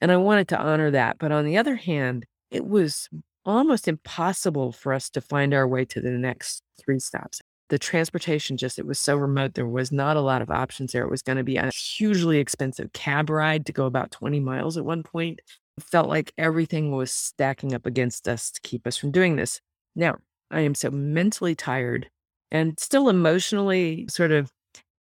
And 0.00 0.10
I 0.10 0.16
wanted 0.16 0.48
to 0.48 0.58
honor 0.58 0.90
that. 0.90 1.18
But 1.18 1.32
on 1.32 1.44
the 1.44 1.56
other 1.56 1.76
hand, 1.76 2.26
it 2.50 2.66
was 2.66 3.08
almost 3.44 3.86
impossible 3.86 4.72
for 4.72 4.92
us 4.92 5.08
to 5.10 5.20
find 5.20 5.54
our 5.54 5.66
way 5.66 5.84
to 5.84 6.00
the 6.00 6.10
next 6.10 6.62
three 6.80 6.98
stops. 6.98 7.40
The 7.68 7.78
transportation 7.78 8.56
just, 8.56 8.78
it 8.78 8.86
was 8.86 8.98
so 8.98 9.16
remote. 9.16 9.54
There 9.54 9.66
was 9.66 9.90
not 9.90 10.16
a 10.16 10.20
lot 10.20 10.42
of 10.42 10.50
options 10.50 10.92
there. 10.92 11.04
It 11.04 11.10
was 11.10 11.22
going 11.22 11.38
to 11.38 11.44
be 11.44 11.56
a 11.56 11.70
hugely 11.70 12.38
expensive 12.38 12.92
cab 12.92 13.30
ride 13.30 13.66
to 13.66 13.72
go 13.72 13.86
about 13.86 14.10
20 14.10 14.40
miles 14.40 14.76
at 14.76 14.84
one 14.84 15.02
point. 15.02 15.40
It 15.76 15.84
felt 15.84 16.08
like 16.08 16.32
everything 16.36 16.92
was 16.92 17.12
stacking 17.12 17.74
up 17.74 17.86
against 17.86 18.28
us 18.28 18.50
to 18.50 18.60
keep 18.60 18.86
us 18.86 18.96
from 18.96 19.10
doing 19.10 19.36
this. 19.36 19.60
Now, 19.94 20.16
I 20.50 20.60
am 20.60 20.74
so 20.74 20.90
mentally 20.90 21.54
tired 21.54 22.08
and 22.50 22.78
still 22.78 23.08
emotionally 23.08 24.06
sort 24.08 24.30
of 24.30 24.50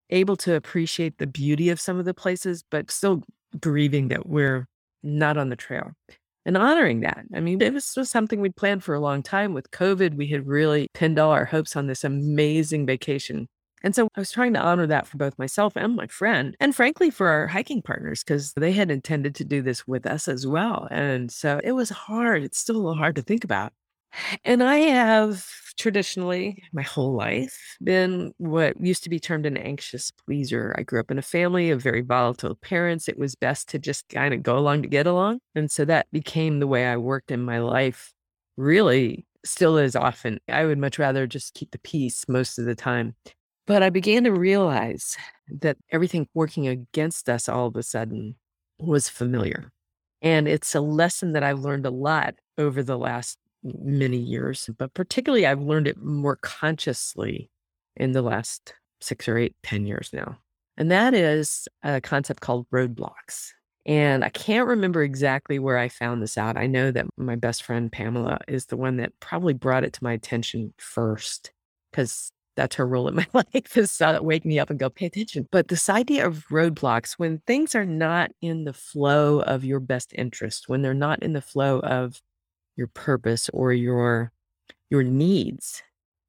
able 0.09 0.35
to 0.37 0.55
appreciate 0.55 1.17
the 1.17 1.27
beauty 1.27 1.69
of 1.69 1.79
some 1.79 1.99
of 1.99 2.05
the 2.05 2.13
places, 2.13 2.63
but 2.69 2.91
still 2.91 3.23
grieving 3.59 4.09
that 4.09 4.27
we're 4.27 4.67
not 5.03 5.37
on 5.37 5.49
the 5.49 5.55
trail 5.55 5.91
and 6.45 6.57
honoring 6.57 7.01
that. 7.01 7.25
I 7.33 7.39
mean, 7.39 7.61
it 7.61 7.73
was, 7.73 7.85
something 7.85 8.39
we'd 8.39 8.55
planned 8.55 8.83
for 8.83 8.93
a 8.93 8.99
long 8.99 9.23
time. 9.23 9.53
With 9.53 9.71
COVID, 9.71 10.15
we 10.15 10.27
had 10.27 10.47
really 10.47 10.87
pinned 10.93 11.17
all 11.17 11.31
our 11.31 11.45
hopes 11.45 11.75
on 11.75 11.87
this 11.87 12.03
amazing 12.03 12.85
vacation. 12.85 13.47
And 13.83 13.95
so 13.95 14.07
I 14.15 14.19
was 14.19 14.31
trying 14.31 14.53
to 14.53 14.61
honor 14.61 14.87
that 14.87 15.05
for 15.05 15.17
both 15.17 15.37
myself 15.37 15.73
and 15.75 15.95
my 15.95 16.07
friend, 16.07 16.55
and 16.59 16.75
frankly, 16.75 17.11
for 17.11 17.27
our 17.27 17.47
hiking 17.47 17.83
partners, 17.83 18.23
because 18.23 18.53
they 18.53 18.71
had 18.71 18.89
intended 18.89 19.35
to 19.35 19.45
do 19.45 19.61
this 19.61 19.87
with 19.87 20.07
us 20.07 20.27
as 20.27 20.47
well. 20.47 20.87
And 20.89 21.31
so 21.31 21.61
it 21.63 21.73
was 21.73 21.91
hard. 21.91 22.43
It's 22.43 22.57
still 22.57 22.77
a 22.77 22.77
little 22.77 22.95
hard 22.95 23.15
to 23.17 23.21
think 23.21 23.43
about. 23.43 23.73
And 24.43 24.63
I 24.63 24.77
have 24.77 25.45
traditionally, 25.77 26.63
my 26.73 26.81
whole 26.81 27.13
life, 27.13 27.77
been 27.83 28.33
what 28.37 28.79
used 28.79 29.03
to 29.03 29.09
be 29.09 29.19
termed 29.19 29.45
an 29.45 29.57
anxious 29.57 30.11
pleaser. 30.11 30.73
I 30.77 30.83
grew 30.83 30.99
up 30.99 31.11
in 31.11 31.17
a 31.17 31.23
family 31.23 31.69
of 31.69 31.81
very 31.81 32.01
volatile 32.01 32.55
parents. 32.55 33.07
It 33.07 33.19
was 33.19 33.35
best 33.35 33.69
to 33.69 33.79
just 33.79 34.07
kind 34.09 34.33
of 34.33 34.43
go 34.43 34.57
along 34.57 34.83
to 34.83 34.87
get 34.87 35.07
along. 35.07 35.39
And 35.53 35.69
so 35.69 35.85
that 35.85 36.07
became 36.11 36.59
the 36.59 36.67
way 36.67 36.85
I 36.85 36.97
worked 36.97 37.31
in 37.31 37.43
my 37.43 37.59
life, 37.59 38.13
really, 38.57 39.25
still 39.43 39.77
is 39.77 39.95
often. 39.95 40.39
I 40.49 40.65
would 40.65 40.77
much 40.77 40.97
rather 40.97 41.27
just 41.27 41.53
keep 41.53 41.71
the 41.71 41.79
peace 41.79 42.25
most 42.27 42.57
of 42.57 42.65
the 42.65 42.75
time. 42.75 43.15
But 43.67 43.83
I 43.83 43.89
began 43.89 44.23
to 44.25 44.31
realize 44.31 45.17
that 45.61 45.77
everything 45.91 46.27
working 46.33 46.67
against 46.67 47.29
us 47.29 47.49
all 47.49 47.67
of 47.67 47.75
a 47.75 47.83
sudden 47.83 48.35
was 48.79 49.09
familiar. 49.09 49.71
And 50.21 50.47
it's 50.47 50.73
a 50.75 50.81
lesson 50.81 51.33
that 51.33 51.43
I've 51.43 51.59
learned 51.59 51.85
a 51.85 51.91
lot 51.91 52.35
over 52.57 52.81
the 52.83 52.97
last 52.97 53.37
many 53.65 54.17
years, 54.17 54.69
but 54.77 54.93
particularly 54.93 55.45
I've 55.45 55.61
learned 55.61 55.87
it 55.87 56.01
more 56.01 56.37
consciously 56.37 57.49
in 57.95 58.11
the 58.11 58.21
last 58.21 58.73
six 59.01 59.27
or 59.27 59.37
eight, 59.37 59.55
ten 59.63 59.85
years 59.85 60.11
now. 60.13 60.37
And 60.77 60.91
that 60.91 61.13
is 61.13 61.67
a 61.83 62.01
concept 62.01 62.41
called 62.41 62.67
roadblocks. 62.69 63.51
And 63.85 64.23
I 64.23 64.29
can't 64.29 64.67
remember 64.67 65.03
exactly 65.03 65.59
where 65.59 65.77
I 65.77 65.89
found 65.89 66.21
this 66.21 66.37
out. 66.37 66.57
I 66.57 66.65
know 66.65 66.91
that 66.91 67.05
my 67.17 67.35
best 67.35 67.63
friend 67.63 67.91
Pamela 67.91 68.39
is 68.47 68.65
the 68.65 68.77
one 68.77 68.97
that 68.97 69.19
probably 69.19 69.53
brought 69.53 69.83
it 69.83 69.93
to 69.93 70.03
my 70.03 70.13
attention 70.13 70.73
first 70.77 71.51
because 71.91 72.31
that's 72.55 72.75
her 72.77 72.87
role 72.87 73.07
in 73.07 73.15
my 73.15 73.27
life 73.33 73.77
is 73.77 73.95
to 73.97 74.19
wake 74.21 74.45
me 74.45 74.59
up 74.59 74.69
and 74.69 74.79
go 74.79 74.89
pay 74.89 75.05
attention. 75.05 75.47
But 75.51 75.67
this 75.67 75.89
idea 75.89 76.25
of 76.25 76.47
roadblocks, 76.47 77.13
when 77.13 77.41
things 77.45 77.75
are 77.75 77.85
not 77.85 78.31
in 78.41 78.63
the 78.63 78.73
flow 78.73 79.41
of 79.41 79.63
your 79.63 79.79
best 79.79 80.13
interest, 80.15 80.67
when 80.67 80.81
they're 80.81 80.93
not 80.93 81.21
in 81.21 81.33
the 81.33 81.41
flow 81.41 81.79
of 81.79 82.21
your 82.75 82.87
purpose 82.87 83.49
or 83.53 83.73
your 83.73 84.31
your 84.89 85.03
needs 85.03 85.81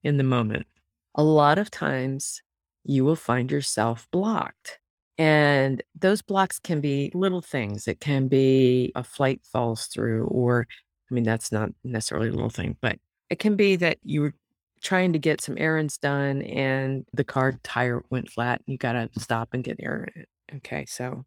in 0.03 0.17
the 0.17 0.25
moment 0.25 0.67
a 1.15 1.23
lot 1.23 1.59
of 1.59 1.71
times 1.71 2.43
you 2.85 3.05
will 3.05 3.17
find 3.17 3.50
yourself 3.50 4.07
blocked 4.11 4.79
and 5.19 5.83
those 5.99 6.21
blocks 6.21 6.59
can 6.59 6.81
be 6.83 7.11
little 7.15 7.41
things. 7.41 7.88
It 7.88 8.00
can 8.00 8.29
be 8.29 8.93
a 8.95 9.03
flight 9.03 9.41
falls 9.50 9.87
through 9.87 10.26
or 10.26 10.67
i 11.11 11.15
mean 11.15 11.25
that's 11.25 11.50
not 11.53 11.71
necessarily 11.85 12.29
a 12.29 12.33
little 12.33 12.50
thing 12.50 12.76
but 12.81 12.99
it 13.31 13.38
can 13.38 13.57
be 13.57 13.76
that 13.76 13.99
you 14.03 14.21
were 14.21 14.35
trying 14.83 15.12
to 15.12 15.19
get 15.19 15.41
some 15.41 15.57
errands 15.59 15.97
done 15.99 16.43
and 16.43 17.07
the 17.12 17.25
car 17.25 17.59
tire 17.62 18.03
went 18.11 18.31
flat 18.31 18.61
and 18.67 18.73
you 18.73 18.79
got 18.79 18.93
to 18.93 19.09
stop 19.19 19.49
and 19.53 19.65
get 19.65 19.76
air 19.81 20.09
okay 20.55 20.85
so 20.87 21.25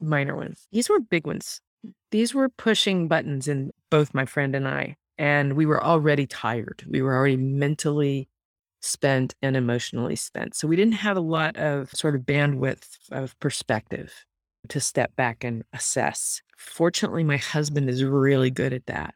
minor 0.00 0.36
ones. 0.36 0.66
These 0.72 0.88
were 0.88 1.00
big 1.00 1.26
ones 1.26 1.60
these 2.10 2.34
were 2.34 2.48
pushing 2.48 3.08
buttons 3.08 3.48
in 3.48 3.72
both 3.90 4.14
my 4.14 4.24
friend 4.24 4.54
and 4.54 4.66
I. 4.66 4.96
And 5.18 5.54
we 5.54 5.66
were 5.66 5.82
already 5.82 6.26
tired. 6.26 6.84
We 6.88 7.00
were 7.00 7.14
already 7.14 7.36
mentally 7.36 8.28
spent 8.82 9.34
and 9.42 9.56
emotionally 9.56 10.16
spent. 10.16 10.54
So 10.54 10.68
we 10.68 10.76
didn't 10.76 10.94
have 10.94 11.16
a 11.16 11.20
lot 11.20 11.56
of 11.56 11.90
sort 11.92 12.14
of 12.14 12.22
bandwidth 12.22 12.86
of 13.10 13.38
perspective 13.40 14.26
to 14.68 14.80
step 14.80 15.16
back 15.16 15.44
and 15.44 15.64
assess. 15.72 16.42
Fortunately, 16.56 17.24
my 17.24 17.36
husband 17.36 17.88
is 17.88 18.04
really 18.04 18.50
good 18.50 18.72
at 18.72 18.86
that. 18.86 19.14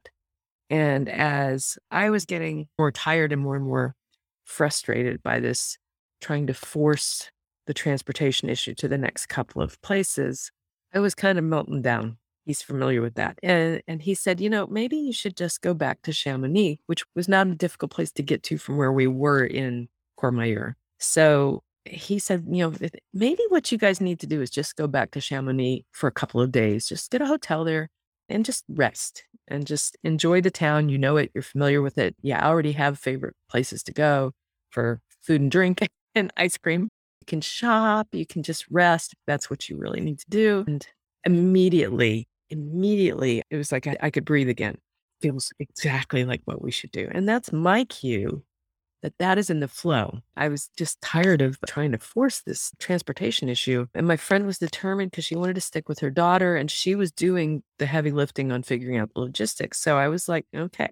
And 0.68 1.08
as 1.08 1.78
I 1.90 2.10
was 2.10 2.24
getting 2.24 2.68
more 2.78 2.92
tired 2.92 3.32
and 3.32 3.42
more 3.42 3.56
and 3.56 3.64
more 3.64 3.96
frustrated 4.44 5.22
by 5.22 5.40
this, 5.40 5.76
trying 6.20 6.46
to 6.46 6.54
force 6.54 7.30
the 7.66 7.74
transportation 7.74 8.48
issue 8.48 8.74
to 8.74 8.88
the 8.88 8.98
next 8.98 9.26
couple 9.26 9.62
of 9.62 9.80
places, 9.82 10.50
I 10.94 11.00
was 11.00 11.14
kind 11.14 11.38
of 11.38 11.44
melting 11.44 11.82
down. 11.82 12.18
He's 12.50 12.62
familiar 12.62 13.00
with 13.00 13.14
that. 13.14 13.38
And 13.44 13.80
and 13.86 14.02
he 14.02 14.12
said, 14.12 14.40
"You 14.40 14.50
know, 14.50 14.66
maybe 14.66 14.96
you 14.96 15.12
should 15.12 15.36
just 15.36 15.62
go 15.62 15.72
back 15.72 16.02
to 16.02 16.12
Chamonix," 16.12 16.80
which 16.86 17.04
was 17.14 17.28
not 17.28 17.46
a 17.46 17.54
difficult 17.54 17.92
place 17.92 18.10
to 18.14 18.24
get 18.24 18.42
to 18.44 18.58
from 18.58 18.76
where 18.76 18.90
we 18.92 19.06
were 19.06 19.44
in 19.44 19.88
Courmayeur. 20.18 20.74
So 20.98 21.62
he 21.84 22.18
said, 22.18 22.44
"You 22.50 22.72
know, 22.72 22.88
maybe 23.14 23.42
what 23.50 23.70
you 23.70 23.78
guys 23.78 24.00
need 24.00 24.18
to 24.20 24.26
do 24.26 24.42
is 24.42 24.50
just 24.50 24.74
go 24.74 24.88
back 24.88 25.12
to 25.12 25.20
Chamonix 25.20 25.84
for 25.92 26.08
a 26.08 26.12
couple 26.12 26.40
of 26.40 26.50
days. 26.50 26.88
Just 26.88 27.12
get 27.12 27.22
a 27.22 27.26
hotel 27.26 27.62
there 27.62 27.88
and 28.28 28.44
just 28.44 28.64
rest 28.68 29.22
and 29.46 29.64
just 29.64 29.96
enjoy 30.02 30.40
the 30.40 30.50
town. 30.50 30.88
You 30.88 30.98
know 30.98 31.18
it, 31.18 31.30
you're 31.32 31.42
familiar 31.42 31.82
with 31.82 31.98
it. 31.98 32.16
Yeah, 32.20 32.44
I 32.44 32.48
already 32.48 32.72
have 32.72 32.98
favorite 32.98 33.36
places 33.48 33.84
to 33.84 33.92
go 33.92 34.32
for 34.70 35.00
food 35.22 35.40
and 35.40 35.52
drink 35.52 35.86
and 36.16 36.32
ice 36.36 36.58
cream. 36.58 36.88
You 37.20 37.26
can 37.28 37.42
shop, 37.42 38.08
you 38.10 38.26
can 38.26 38.42
just 38.42 38.66
rest 38.70 39.14
that's 39.28 39.48
what 39.50 39.68
you 39.68 39.76
really 39.78 40.00
need 40.00 40.18
to 40.18 40.30
do." 40.30 40.64
And 40.66 40.84
immediately 41.24 42.26
immediately 42.50 43.42
it 43.50 43.56
was 43.56 43.72
like 43.72 43.86
I, 43.86 43.96
I 44.00 44.10
could 44.10 44.24
breathe 44.24 44.48
again. 44.48 44.78
Feels 45.20 45.52
exactly 45.58 46.24
like 46.24 46.42
what 46.44 46.62
we 46.62 46.70
should 46.70 46.92
do. 46.92 47.08
And 47.12 47.28
that's 47.28 47.52
my 47.52 47.84
cue 47.84 48.42
that 49.02 49.16
that 49.18 49.38
is 49.38 49.50
in 49.50 49.60
the 49.60 49.68
flow. 49.68 50.20
I 50.36 50.48
was 50.48 50.68
just 50.76 51.00
tired 51.00 51.40
of 51.42 51.58
trying 51.66 51.92
to 51.92 51.98
force 51.98 52.40
this 52.40 52.72
transportation 52.78 53.48
issue. 53.48 53.86
And 53.94 54.06
my 54.06 54.16
friend 54.16 54.46
was 54.46 54.58
determined 54.58 55.10
because 55.10 55.24
she 55.24 55.36
wanted 55.36 55.54
to 55.54 55.60
stick 55.60 55.88
with 55.88 56.00
her 56.00 56.10
daughter 56.10 56.56
and 56.56 56.70
she 56.70 56.94
was 56.94 57.10
doing 57.12 57.62
the 57.78 57.86
heavy 57.86 58.10
lifting 58.10 58.52
on 58.52 58.62
figuring 58.62 58.98
out 58.98 59.10
the 59.14 59.20
logistics. 59.20 59.80
So 59.80 59.96
I 59.96 60.08
was 60.08 60.28
like, 60.28 60.46
okay. 60.54 60.90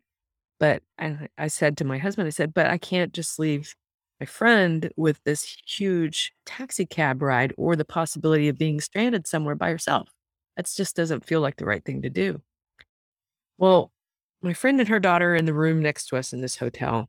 But 0.59 0.83
I, 0.99 1.29
I 1.37 1.49
said 1.49 1.77
to 1.79 1.85
my 1.85 1.99
husband, 1.99 2.27
I 2.27 2.31
said, 2.31 2.55
but 2.55 2.67
I 2.67 2.79
can't 2.79 3.13
just 3.13 3.39
leave 3.39 3.75
my 4.21 4.27
friend 4.27 4.91
with 4.97 5.21
this 5.25 5.57
huge 5.67 6.33
taxi 6.47 6.87
cab 6.87 7.23
ride 7.23 7.53
or 7.57 7.77
the 7.77 7.85
possibility 7.85 8.49
of 8.49 8.59
being 8.59 8.81
stranded 8.81 9.27
somewhere 9.27 9.55
by 9.55 9.71
herself. 9.71 10.09
That 10.59 10.67
just 10.77 10.97
doesn't 10.97 11.25
feel 11.25 11.41
like 11.41 11.57
the 11.57 11.65
right 11.65 11.85
thing 11.85 12.03
to 12.03 12.11
do. 12.11 12.43
Well, 13.59 13.93
my 14.43 14.53
friend 14.55 14.81
and 14.81 14.89
her 14.89 15.01
daughter 15.01 15.33
are 15.33 15.37
in 15.37 15.45
the 15.47 15.55
room 15.55 15.81
next 15.81 16.09
to 16.09 16.17
us 16.17 16.33
in 16.33 16.41
this 16.41 16.57
hotel, 16.57 17.09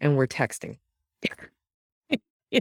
and 0.00 0.16
we're 0.16 0.26
texting. 0.26 0.78
you 2.50 2.60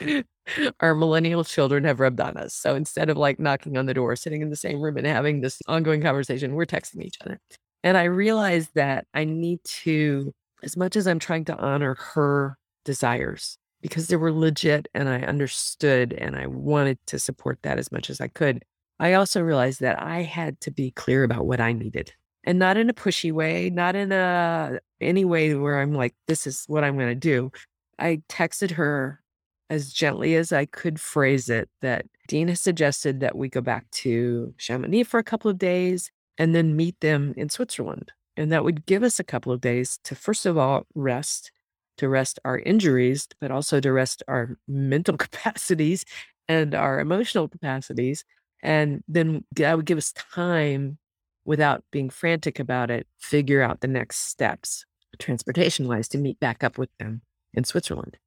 know? 0.00 0.22
Our 0.80 0.94
millennial 0.94 1.44
children 1.44 1.84
have 1.84 2.00
rubbed 2.00 2.20
on 2.20 2.36
us. 2.36 2.54
So 2.54 2.74
instead 2.76 3.10
of 3.10 3.16
like 3.16 3.38
knocking 3.40 3.76
on 3.76 3.86
the 3.86 3.94
door, 3.94 4.16
sitting 4.16 4.42
in 4.42 4.50
the 4.50 4.56
same 4.56 4.80
room 4.80 4.96
and 4.96 5.06
having 5.06 5.40
this 5.40 5.60
ongoing 5.68 6.02
conversation, 6.02 6.54
we're 6.54 6.66
texting 6.66 7.02
each 7.02 7.18
other. 7.22 7.40
And 7.84 7.96
I 7.96 8.04
realized 8.04 8.70
that 8.74 9.06
I 9.14 9.24
need 9.24 9.60
to, 9.84 10.32
as 10.62 10.76
much 10.76 10.96
as 10.96 11.06
I'm 11.06 11.18
trying 11.18 11.44
to 11.46 11.56
honor 11.56 11.96
her 12.14 12.58
desires, 12.84 13.58
because 13.82 14.08
they 14.08 14.16
were 14.16 14.32
legit 14.32 14.88
and 14.94 15.08
I 15.08 15.20
understood 15.22 16.12
and 16.14 16.36
I 16.36 16.46
wanted 16.46 16.98
to 17.08 17.18
support 17.18 17.58
that 17.62 17.78
as 17.78 17.92
much 17.92 18.10
as 18.10 18.20
I 18.20 18.28
could. 18.28 18.64
I 18.98 19.14
also 19.14 19.42
realized 19.42 19.80
that 19.80 20.00
I 20.00 20.22
had 20.22 20.60
to 20.62 20.70
be 20.70 20.90
clear 20.90 21.24
about 21.24 21.46
what 21.46 21.60
I 21.60 21.72
needed 21.72 22.12
and 22.46 22.58
not 22.58 22.76
in 22.76 22.88
a 22.88 22.94
pushy 22.94 23.32
way, 23.32 23.68
not 23.70 23.96
in 23.96 24.12
a 24.12 24.78
any 25.00 25.24
way 25.24 25.54
where 25.54 25.80
I'm 25.80 25.94
like, 25.94 26.14
this 26.28 26.46
is 26.46 26.64
what 26.68 26.84
I'm 26.84 26.96
going 26.96 27.08
to 27.08 27.14
do. 27.14 27.50
I 27.98 28.22
texted 28.28 28.72
her 28.72 29.20
as 29.68 29.92
gently 29.92 30.36
as 30.36 30.52
I 30.52 30.64
could 30.64 31.00
phrase 31.00 31.50
it 31.50 31.68
that 31.82 32.06
Dean 32.28 32.48
has 32.48 32.60
suggested 32.60 33.20
that 33.20 33.36
we 33.36 33.48
go 33.48 33.60
back 33.60 33.90
to 33.90 34.54
Chamonix 34.58 35.02
for 35.02 35.18
a 35.18 35.24
couple 35.24 35.50
of 35.50 35.58
days 35.58 36.10
and 36.38 36.54
then 36.54 36.76
meet 36.76 36.98
them 37.00 37.34
in 37.36 37.48
Switzerland. 37.48 38.12
And 38.36 38.52
that 38.52 38.64
would 38.64 38.86
give 38.86 39.02
us 39.02 39.18
a 39.18 39.24
couple 39.24 39.52
of 39.52 39.60
days 39.60 39.98
to, 40.04 40.14
first 40.14 40.46
of 40.46 40.56
all, 40.56 40.86
rest, 40.94 41.50
to 41.98 42.08
rest 42.08 42.38
our 42.44 42.58
injuries, 42.60 43.26
but 43.40 43.50
also 43.50 43.80
to 43.80 43.92
rest 43.92 44.22
our 44.28 44.56
mental 44.68 45.16
capacities 45.18 46.04
and 46.48 46.74
our 46.74 47.00
emotional 47.00 47.48
capacities 47.48 48.24
and 48.62 49.02
then 49.08 49.44
that 49.52 49.76
would 49.76 49.86
give 49.86 49.98
us 49.98 50.12
time 50.12 50.98
without 51.44 51.84
being 51.92 52.10
frantic 52.10 52.58
about 52.58 52.90
it, 52.90 53.06
figure 53.18 53.62
out 53.62 53.80
the 53.80 53.88
next 53.88 54.28
steps. 54.28 54.84
transportation 55.18 55.88
wise 55.88 56.08
to 56.08 56.18
meet 56.18 56.38
back 56.40 56.62
up 56.62 56.76
with 56.76 56.90
them 56.98 57.22
in 57.54 57.64
Switzerland. 57.64 58.18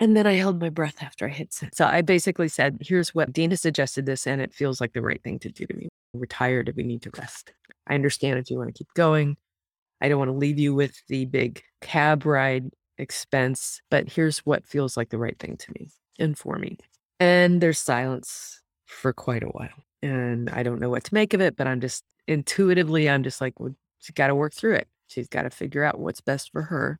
And 0.00 0.16
then 0.16 0.26
I 0.26 0.32
held 0.32 0.60
my 0.60 0.70
breath 0.70 1.00
after 1.00 1.26
I 1.26 1.28
hit 1.28 1.52
send. 1.52 1.74
So 1.74 1.84
I 1.84 2.02
basically 2.02 2.48
said, 2.48 2.78
here's 2.80 3.14
what 3.14 3.32
Dina 3.32 3.56
suggested 3.56 4.06
this, 4.06 4.26
and 4.26 4.40
it 4.40 4.52
feels 4.52 4.80
like 4.80 4.92
the 4.92 5.02
right 5.02 5.22
thing 5.22 5.38
to 5.40 5.48
do 5.48 5.66
to 5.66 5.76
me. 5.76 5.88
We're 6.12 6.26
tired 6.26 6.68
and 6.68 6.76
we 6.76 6.82
need 6.82 7.02
to 7.02 7.10
rest. 7.16 7.52
I 7.86 7.94
understand 7.94 8.38
if 8.38 8.50
you 8.50 8.58
want 8.58 8.74
to 8.74 8.78
keep 8.78 8.92
going. 8.94 9.36
I 10.00 10.08
don't 10.08 10.18
want 10.18 10.30
to 10.30 10.36
leave 10.36 10.58
you 10.58 10.74
with 10.74 11.00
the 11.06 11.26
big 11.26 11.62
cab 11.80 12.26
ride 12.26 12.70
expense, 12.98 13.80
but 13.90 14.08
here's 14.08 14.38
what 14.38 14.66
feels 14.66 14.96
like 14.96 15.10
the 15.10 15.18
right 15.18 15.38
thing 15.38 15.56
to 15.56 15.72
me 15.78 15.90
and 16.18 16.36
for 16.36 16.56
me. 16.56 16.78
And 17.20 17.60
there's 17.60 17.78
silence 17.78 18.60
for 18.94 19.12
quite 19.12 19.42
a 19.42 19.48
while. 19.48 19.84
And 20.02 20.50
I 20.50 20.62
don't 20.62 20.80
know 20.80 20.90
what 20.90 21.04
to 21.04 21.14
make 21.14 21.34
of 21.34 21.40
it, 21.40 21.56
but 21.56 21.66
I'm 21.66 21.80
just 21.80 22.04
intuitively, 22.26 23.08
I'm 23.08 23.22
just 23.22 23.40
like, 23.40 23.58
well, 23.58 23.74
she's 23.98 24.14
got 24.14 24.28
to 24.28 24.34
work 24.34 24.52
through 24.52 24.74
it. 24.74 24.88
She's 25.06 25.28
got 25.28 25.42
to 25.42 25.50
figure 25.50 25.84
out 25.84 25.98
what's 25.98 26.20
best 26.20 26.50
for 26.52 26.62
her. 26.62 26.98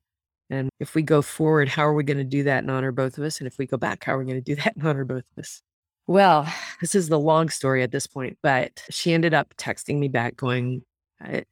And 0.50 0.68
if 0.78 0.94
we 0.94 1.02
go 1.02 1.22
forward, 1.22 1.68
how 1.68 1.86
are 1.86 1.94
we 1.94 2.04
going 2.04 2.18
to 2.18 2.24
do 2.24 2.42
that 2.44 2.62
and 2.62 2.70
honor 2.70 2.92
both 2.92 3.18
of 3.18 3.24
us? 3.24 3.38
And 3.38 3.46
if 3.46 3.58
we 3.58 3.66
go 3.66 3.76
back, 3.76 4.04
how 4.04 4.14
are 4.14 4.18
we 4.18 4.24
going 4.24 4.42
to 4.42 4.54
do 4.54 4.54
that 4.62 4.76
and 4.76 4.86
honor 4.86 5.04
both 5.04 5.24
of 5.36 5.40
us? 5.42 5.62
Well, 6.06 6.46
this 6.80 6.94
is 6.94 7.08
the 7.08 7.18
long 7.18 7.48
story 7.48 7.82
at 7.82 7.90
this 7.90 8.06
point, 8.06 8.38
but 8.42 8.82
she 8.90 9.14
ended 9.14 9.32
up 9.32 9.54
texting 9.56 9.98
me 9.98 10.08
back 10.08 10.36
going, 10.36 10.82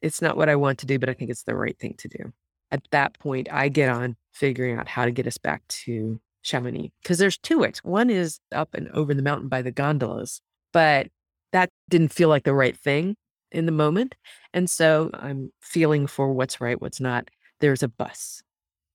It's 0.03 0.21
not 0.21 0.37
what 0.37 0.51
I 0.51 0.57
want 0.57 0.79
to 0.81 0.87
do, 0.87 0.99
but 0.99 1.09
I 1.09 1.15
think 1.15 1.31
it's 1.31 1.45
the 1.45 1.57
right 1.57 1.79
thing 1.79 1.95
to 1.99 2.09
do. 2.09 2.33
At 2.71 2.83
that 2.91 3.19
point, 3.19 3.49
I 3.51 3.69
get 3.69 3.89
on 3.89 4.17
figuring 4.31 4.79
out 4.79 4.89
how 4.89 5.07
to 5.07 5.11
get 5.11 5.27
us 5.27 5.39
back 5.39 5.67
to 5.69 6.21
Chamonix 6.43 6.93
because 7.03 7.19
there's 7.19 7.39
two 7.39 7.61
ways. 7.61 7.81
One 7.83 8.11
is 8.11 8.41
up 8.53 8.75
and 8.75 8.89
over 8.91 9.15
the 9.15 9.23
mountain 9.23 9.49
by 9.49 9.63
the 9.63 9.71
gondolas, 9.71 10.41
but 10.73 11.09
that 11.53 11.71
didn't 11.89 12.13
feel 12.13 12.29
like 12.29 12.45
the 12.45 12.55
right 12.55 12.77
thing 12.77 13.17
in 13.51 13.67
the 13.67 13.73
moment. 13.73 14.15
And 14.53 14.69
so 14.69 15.11
I'm 15.15 15.53
feeling 15.61 16.07
for 16.07 16.33
what's 16.33 16.61
right, 16.61 16.81
what's 16.81 17.01
not. 17.01 17.29
There's 17.61 17.83
a 17.83 17.89
bus. 17.89 18.43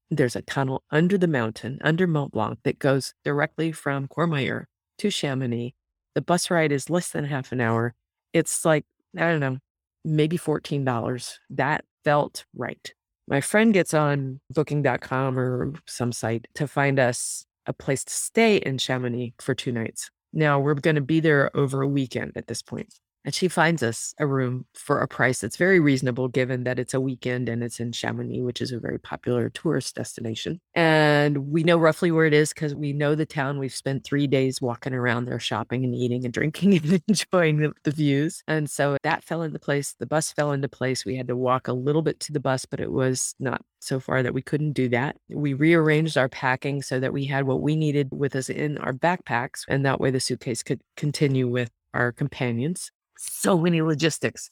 There's 0.10 0.36
a 0.36 0.42
tunnel 0.42 0.84
under 0.92 1.18
the 1.18 1.28
mountain, 1.28 1.80
under 1.82 2.08
Mont 2.08 2.32
Blanc, 2.32 2.60
that 2.64 2.80
goes 2.80 3.14
directly 3.24 3.72
from 3.72 4.08
Courmayeur 4.08 4.66
to 5.00 5.10
Chamonix. 5.10 5.74
The 6.16 6.22
bus 6.22 6.50
ride 6.50 6.72
is 6.72 6.90
less 6.90 7.10
than 7.10 7.26
half 7.26 7.52
an 7.52 7.62
hour. 7.62 7.94
It's 8.34 8.66
like, 8.66 8.86
I 9.16 9.30
don't 9.30 9.40
know, 9.40 9.58
maybe 10.04 10.38
$14. 10.38 11.34
That 11.50 11.86
felt 12.04 12.46
right. 12.56 12.94
My 13.28 13.42
friend 13.42 13.74
gets 13.74 13.94
on 13.94 14.40
booking.com 14.50 15.38
or 15.38 15.74
some 15.86 16.12
site 16.12 16.48
to 16.56 16.68
find 16.68 16.98
us 16.98 17.46
a 17.66 17.74
place 17.74 18.04
to 18.06 18.14
stay 18.14 18.58
in 18.58 18.78
Chamonix 18.78 19.34
for 19.40 19.54
two 19.54 19.72
nights. 19.74 20.10
Now 20.32 20.60
we're 20.60 20.76
going 20.76 20.96
to 20.96 21.02
be 21.02 21.20
there 21.20 21.56
over 21.56 21.82
a 21.82 21.88
weekend 21.88 22.34
at 22.36 22.48
this 22.48 22.62
point. 22.62 22.94
And 23.26 23.36
she 23.36 23.48
finds 23.50 23.84
us 23.84 24.14
a 24.20 24.26
room 24.26 24.66
for 24.74 25.02
a 25.02 25.08
price 25.08 25.42
that's 25.42 25.58
very 25.58 25.80
reasonable, 25.80 26.30
given 26.30 26.64
that 26.64 26.80
it's 26.80 26.94
a 26.94 27.02
weekend 27.02 27.50
and 27.50 27.62
it's 27.62 27.80
in 27.80 27.92
Chamonix, 27.92 28.42
which 28.42 28.62
is 28.62 28.72
a 28.72 28.80
very 28.80 28.98
popular 28.98 29.50
tourist 29.50 29.96
destination. 29.96 30.62
And 30.74 31.52
we 31.52 31.64
know 31.64 31.78
roughly 31.78 32.10
where 32.10 32.26
it 32.26 32.34
is 32.34 32.54
because 32.54 32.74
we 32.74 32.94
know 32.94 33.16
the 33.16 33.26
town. 33.26 33.60
We've 33.60 33.74
spent 33.74 34.06
three 34.06 34.28
days 34.28 34.62
walking 34.62 34.94
around 34.94 35.26
there, 35.26 35.40
shopping 35.40 35.84
and 35.84 35.94
eating 35.94 36.24
and 36.24 36.34
drinking 36.34 36.76
and 36.78 37.02
enjoying 37.08 37.58
the, 37.58 37.74
the 37.84 37.92
views. 37.92 38.44
And 38.48 38.70
so 38.70 38.98
that 39.04 39.24
fell 39.24 39.42
into 39.42 39.60
place. 39.60 39.96
The 40.00 40.06
bus 40.06 40.32
fell 40.32 40.52
into 40.52 40.70
place. 40.70 41.06
We 41.06 41.18
had 41.18 41.28
to 41.28 41.36
walk 41.36 41.68
a 41.68 41.74
little 41.74 42.02
bit 42.02 42.20
to 42.22 42.32
the 42.32 42.40
bus, 42.40 42.66
but 42.66 42.80
it 42.80 42.92
was 42.92 43.36
not 43.40 43.62
so 43.80 44.00
far 44.00 44.24
that 44.24 44.34
we 44.34 44.42
couldn't 44.42 44.72
do 44.72 44.90
that. 44.90 45.18
We 45.30 45.54
rearranged 45.54 46.18
our 46.18 46.30
packing 46.30 46.82
so 46.82 47.00
that 47.00 47.14
we 47.14 47.26
had 47.26 47.46
what 47.46 47.62
we 47.62 47.76
needed 47.76 48.10
with 48.12 48.36
us 48.36 48.50
in 48.50 48.78
our 48.78 48.94
backpacks. 48.94 49.64
And 49.68 49.86
that 49.86 50.00
way 50.00 50.12
the 50.12 50.20
suitcase 50.20 50.64
could 50.64 50.82
continue 50.96 51.48
with 51.48 51.72
our 51.94 52.12
companions 52.12 52.92
so 53.18 53.58
many 53.58 53.82
logistics. 53.82 54.50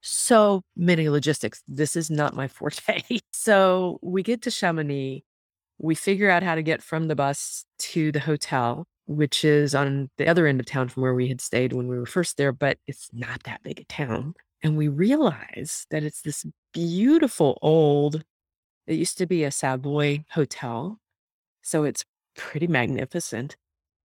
So 0.00 0.62
many 0.76 1.08
logistics. 1.08 1.62
This 1.66 1.96
is 1.96 2.10
not 2.10 2.34
my 2.34 2.48
forte. 2.48 3.02
so 3.32 3.98
we 4.02 4.22
get 4.22 4.42
to 4.42 4.50
Chamonix. 4.50 5.24
We 5.78 5.94
figure 5.94 6.30
out 6.30 6.42
how 6.42 6.54
to 6.54 6.62
get 6.62 6.82
from 6.82 7.08
the 7.08 7.16
bus 7.16 7.64
to 7.78 8.12
the 8.12 8.20
hotel, 8.20 8.86
which 9.06 9.44
is 9.44 9.74
on 9.74 10.10
the 10.16 10.26
other 10.26 10.46
end 10.46 10.60
of 10.60 10.66
town 10.66 10.88
from 10.88 11.02
where 11.02 11.14
we 11.14 11.28
had 11.28 11.40
stayed 11.40 11.72
when 11.72 11.88
we 11.88 11.98
were 11.98 12.06
first 12.06 12.36
there, 12.36 12.52
but 12.52 12.78
it's 12.86 13.08
not 13.12 13.42
that 13.44 13.62
big 13.62 13.80
a 13.80 13.84
town. 13.84 14.34
And 14.62 14.76
we 14.76 14.88
realize 14.88 15.86
that 15.90 16.02
it's 16.02 16.22
this 16.22 16.46
beautiful 16.72 17.58
old, 17.60 18.24
it 18.86 18.94
used 18.94 19.18
to 19.18 19.26
be 19.26 19.44
a 19.44 19.50
Savoy 19.50 20.24
hotel. 20.30 20.98
So 21.62 21.84
it's 21.84 22.04
pretty 22.36 22.66
magnificent 22.66 23.56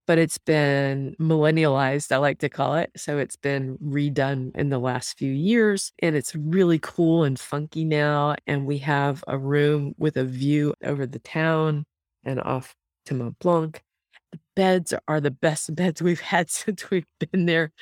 but 0.06 0.18
it's 0.18 0.38
been 0.38 1.14
millennialized, 1.18 2.12
I 2.12 2.16
like 2.16 2.38
to 2.40 2.48
call 2.48 2.74
it. 2.74 2.90
So 2.96 3.18
it's 3.18 3.36
been 3.36 3.78
redone 3.78 4.54
in 4.56 4.70
the 4.70 4.78
last 4.78 5.18
few 5.18 5.32
years 5.32 5.92
and 6.00 6.16
it's 6.16 6.34
really 6.34 6.78
cool 6.80 7.24
and 7.24 7.38
funky 7.38 7.84
now. 7.84 8.34
And 8.46 8.66
we 8.66 8.78
have 8.78 9.22
a 9.28 9.38
room 9.38 9.94
with 9.98 10.16
a 10.16 10.24
view 10.24 10.74
over 10.82 11.06
the 11.06 11.20
town 11.20 11.84
and 12.24 12.40
off 12.40 12.74
to 13.06 13.14
Mont 13.14 13.38
Blanc. 13.38 13.82
The 14.32 14.38
beds 14.56 14.94
are 15.06 15.20
the 15.20 15.30
best 15.30 15.74
beds 15.74 16.02
we've 16.02 16.20
had 16.20 16.50
since 16.50 16.90
we've 16.90 17.06
been 17.18 17.46
there. 17.46 17.72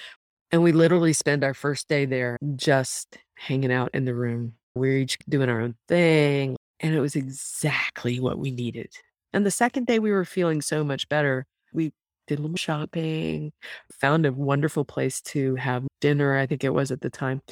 And 0.52 0.62
we 0.62 0.72
literally 0.72 1.12
spend 1.12 1.44
our 1.44 1.54
first 1.54 1.88
day 1.88 2.06
there 2.06 2.36
just 2.56 3.18
hanging 3.36 3.72
out 3.72 3.90
in 3.94 4.04
the 4.04 4.14
room. 4.14 4.54
We're 4.74 4.98
each 4.98 5.18
doing 5.28 5.48
our 5.48 5.60
own 5.60 5.76
thing. 5.88 6.56
And 6.80 6.94
it 6.94 7.00
was 7.00 7.14
exactly 7.14 8.18
what 8.20 8.38
we 8.38 8.50
needed. 8.50 8.92
And 9.32 9.46
the 9.46 9.50
second 9.50 9.86
day, 9.86 9.98
we 9.98 10.10
were 10.10 10.24
feeling 10.24 10.60
so 10.60 10.82
much 10.82 11.08
better. 11.08 11.46
We 11.72 11.92
did 12.30 12.38
a 12.38 12.42
little 12.42 12.56
shopping, 12.56 13.52
found 14.00 14.24
a 14.24 14.32
wonderful 14.32 14.84
place 14.84 15.20
to 15.20 15.56
have 15.56 15.84
dinner, 16.00 16.36
I 16.36 16.46
think 16.46 16.62
it 16.62 16.72
was 16.72 16.92
at 16.92 17.00
the 17.00 17.10
time. 17.10 17.42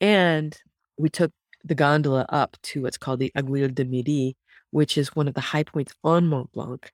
And 0.00 0.56
we 0.96 1.10
took 1.10 1.30
the 1.64 1.74
gondola 1.74 2.24
up 2.30 2.56
to 2.62 2.82
what's 2.82 2.96
called 2.96 3.20
the 3.20 3.30
Aiguille 3.36 3.74
de 3.74 3.84
Midi, 3.84 4.36
which 4.70 4.96
is 4.96 5.14
one 5.14 5.28
of 5.28 5.34
the 5.34 5.40
high 5.40 5.64
points 5.64 5.92
on 6.02 6.28
Mont 6.28 6.50
Blanc. 6.52 6.90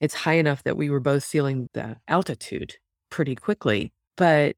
It's 0.00 0.14
high 0.14 0.34
enough 0.34 0.64
that 0.64 0.76
we 0.76 0.90
were 0.90 0.98
both 0.98 1.24
feeling 1.24 1.68
the 1.74 1.96
altitude 2.08 2.74
pretty 3.08 3.36
quickly, 3.36 3.92
but 4.16 4.56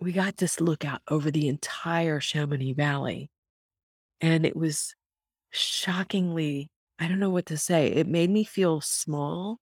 we 0.00 0.12
got 0.12 0.38
this 0.38 0.62
look 0.62 0.86
out 0.86 1.02
over 1.08 1.30
the 1.30 1.46
entire 1.46 2.20
Chamonix 2.20 2.72
Valley. 2.72 3.30
And 4.22 4.46
it 4.46 4.56
was 4.56 4.94
shockingly, 5.50 6.70
I 6.98 7.06
don't 7.06 7.20
know 7.20 7.28
what 7.28 7.46
to 7.46 7.58
say. 7.58 7.88
It 7.88 8.08
made 8.08 8.30
me 8.30 8.44
feel 8.44 8.80
small 8.80 9.58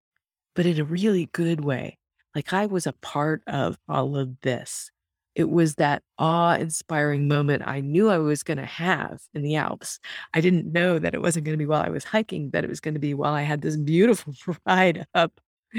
but 0.59 0.67
in 0.67 0.81
a 0.81 0.85
really 0.85 1.27
good 1.27 1.65
way. 1.65 1.97
Like 2.35 2.53
I 2.53 2.67
was 2.67 2.85
a 2.85 2.93
part 2.95 3.45
of 3.47 3.79
all 3.89 4.17
of 4.17 4.41
this. 4.41 4.91
It 5.37 5.49
was 5.49 5.77
that 5.77 6.03
awe 6.19 6.57
inspiring 6.57 7.29
moment 7.29 7.63
I 7.65 7.81
knew 7.81 8.11
I 8.11 8.19
was 8.19 8.43
going 8.43 8.59
to 8.59 8.67
have 8.67 9.21
in 9.35 9.43
the 9.43 9.55
Alps. 9.55 10.01
I 10.35 10.41
didn't 10.41 10.73
know 10.73 10.99
that 10.99 11.15
it 11.15 11.23
wasn't 11.23 11.45
going 11.45 11.53
to 11.53 11.63
be 11.63 11.67
while 11.67 11.83
I 11.83 11.91
was 11.91 12.03
hiking, 12.03 12.51
that 12.51 12.65
it 12.65 12.69
was 12.69 12.81
going 12.81 12.95
to 12.95 12.99
be 13.01 13.15
while 13.15 13.35
I 13.35 13.43
had 13.43 13.63
this 13.63 13.77
beautiful 13.77 14.35
ride 14.67 15.07
up 15.15 15.31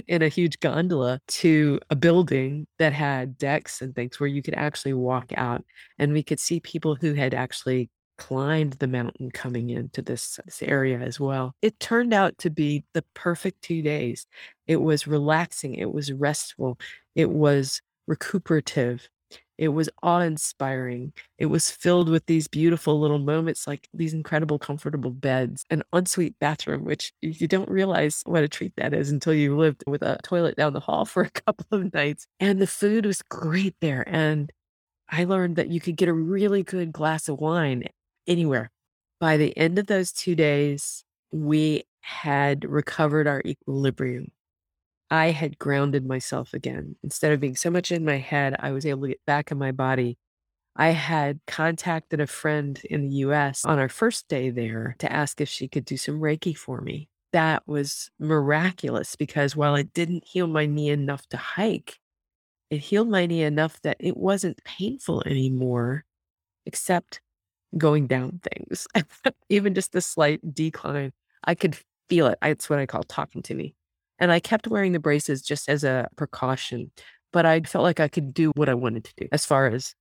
in 0.08 0.22
a 0.22 0.30
huge 0.30 0.58
gondola 0.62 1.20
to 1.28 1.82
a 1.90 1.96
building 1.98 2.66
that 2.78 2.94
had 2.94 3.38
decks 3.38 3.82
and 3.82 3.94
things 3.94 4.18
where 4.18 4.28
you 4.28 4.42
could 4.42 4.56
actually 4.56 4.94
walk 4.94 5.34
out 5.36 5.62
and 5.98 6.14
we 6.14 6.24
could 6.24 6.40
see 6.40 6.62
people 6.62 6.96
who 6.96 7.16
had 7.16 7.34
actually 7.34 7.90
climbed 8.20 8.74
the 8.74 8.88
mountain 8.88 9.32
coming 9.32 9.72
into 9.72 10.02
this, 10.02 10.40
this 10.46 10.62
area 10.62 11.00
as 11.00 11.20
well. 11.20 11.56
It 11.62 11.80
turned 11.80 12.14
out 12.14 12.38
to 12.40 12.50
be 12.50 12.84
the 12.94 13.04
perfect 13.16 13.64
two 13.64 13.82
days. 13.82 14.28
It 14.68 14.82
was 14.82 15.08
relaxing, 15.08 15.74
it 15.74 15.92
was 15.92 16.12
restful, 16.12 16.78
it 17.16 17.32
was 17.32 17.82
recuperative. 18.08 19.10
It 19.58 19.70
was 19.70 19.90
awe 20.02 20.22
inspiring. 20.22 21.12
It 21.38 21.48
was 21.48 21.70
filled 21.70 22.08
with 22.08 22.26
these 22.28 22.48
beautiful 22.48 22.98
little 22.98 23.20
moments, 23.20 23.68
like 23.68 23.90
these 23.94 24.14
incredible, 24.14 24.58
comfortable 24.58 25.12
beds, 25.12 25.66
an 25.70 25.84
ensuite 25.94 26.40
bathroom, 26.40 26.86
which 26.86 27.12
you 27.22 27.46
don't 27.46 27.70
realize 27.70 28.22
what 28.26 28.42
a 28.42 28.48
treat 28.48 28.72
that 28.78 28.94
is 28.94 29.12
until 29.12 29.34
you 29.34 29.58
lived 29.58 29.84
with 29.86 30.02
a 30.02 30.18
toilet 30.24 30.56
down 30.56 30.72
the 30.72 30.80
hall 30.80 31.04
for 31.14 31.24
a 31.24 31.30
couple 31.30 31.66
of 31.72 31.94
nights. 31.94 32.26
And 32.40 32.62
the 32.62 32.68
food 32.68 33.06
was 33.06 33.22
great 33.22 33.76
there. 33.82 34.08
And 34.08 34.50
I 35.10 35.26
learned 35.26 35.58
that 35.58 35.70
you 35.70 35.82
could 35.82 35.98
get 35.98 36.08
a 36.08 36.14
really 36.14 36.64
good 36.64 36.94
glass 36.94 37.28
of 37.28 37.40
wine 37.40 37.84
anywhere. 38.28 38.72
By 39.20 39.38
the 39.38 39.56
end 39.58 39.80
of 39.80 39.88
those 39.88 40.12
two 40.12 40.36
days, 40.36 41.04
we 41.32 41.84
had 42.02 42.66
recovered 42.66 43.28
our 43.28 43.42
equilibrium. 43.46 44.32
I 45.12 45.32
had 45.32 45.58
grounded 45.60 46.06
myself 46.06 46.54
again. 46.54 46.96
Instead 47.04 47.32
of 47.34 47.40
being 47.40 47.56
so 47.56 47.70
much 47.70 47.92
in 47.92 48.06
my 48.06 48.18
head, 48.18 48.56
I 48.60 48.72
was 48.72 48.86
able 48.86 49.04
to 49.04 49.08
get 49.10 49.26
back 49.26 49.52
in 49.52 49.58
my 49.58 49.72
body. 49.72 50.18
I 50.76 50.90
had 50.90 51.40
contacted 51.48 52.22
a 52.22 52.28
friend 52.28 52.80
in 52.90 53.10
the 53.10 53.16
US 53.18 53.66
on 53.66 53.80
our 53.80 53.90
first 53.90 54.28
day 54.28 54.50
there 54.50 54.96
to 55.00 55.12
ask 55.12 55.42
if 55.42 55.50
she 55.50 55.68
could 55.68 55.84
do 55.84 55.98
some 55.98 56.20
Reiki 56.22 56.56
for 56.56 56.80
me. 56.82 57.10
That 57.34 57.68
was 57.68 58.10
miraculous 58.20 59.16
because 59.16 59.56
while 59.56 59.76
it 59.76 59.94
didn't 59.94 60.26
heal 60.26 60.48
my 60.48 60.66
knee 60.66 60.90
enough 60.90 61.28
to 61.30 61.38
hike, 61.38 62.00
it 62.70 62.78
healed 62.78 63.10
my 63.10 63.26
knee 63.26 63.44
enough 63.44 63.82
that 63.82 63.98
it 64.00 64.16
wasn't 64.16 64.64
painful 64.64 65.24
anymore, 65.26 66.06
except 66.66 67.20
going 67.78 68.08
down 68.08 68.40
things. 68.44 68.88
Even 69.50 69.74
just 69.74 69.92
the 69.92 70.02
slight 70.02 70.42
decline, 70.54 71.12
I 71.44 71.56
could 71.56 71.78
feel 72.10 72.28
it. 72.28 72.38
It's 72.42 72.70
what 72.70 72.80
I 72.80 72.86
call 72.86 73.04
talking 73.04 73.42
to 73.44 73.54
me. 73.54 73.76
And 74.20 74.32
I 74.32 74.40
kept 74.40 74.68
wearing 74.68 74.92
the 74.92 75.00
braces 75.00 75.42
just 75.42 75.70
as 75.70 75.84
a 75.84 76.10
precaution, 76.16 76.92
but 77.32 77.46
I 77.46 77.62
felt 77.62 77.84
like 77.84 78.00
I 78.00 78.08
could 78.08 78.34
do 78.34 78.52
what 78.56 78.70
I 78.70 78.74
wanted 78.74 79.06
to 79.06 79.14
do 79.16 79.28
as 79.32 79.46
far 79.46 79.68
as 79.68 79.96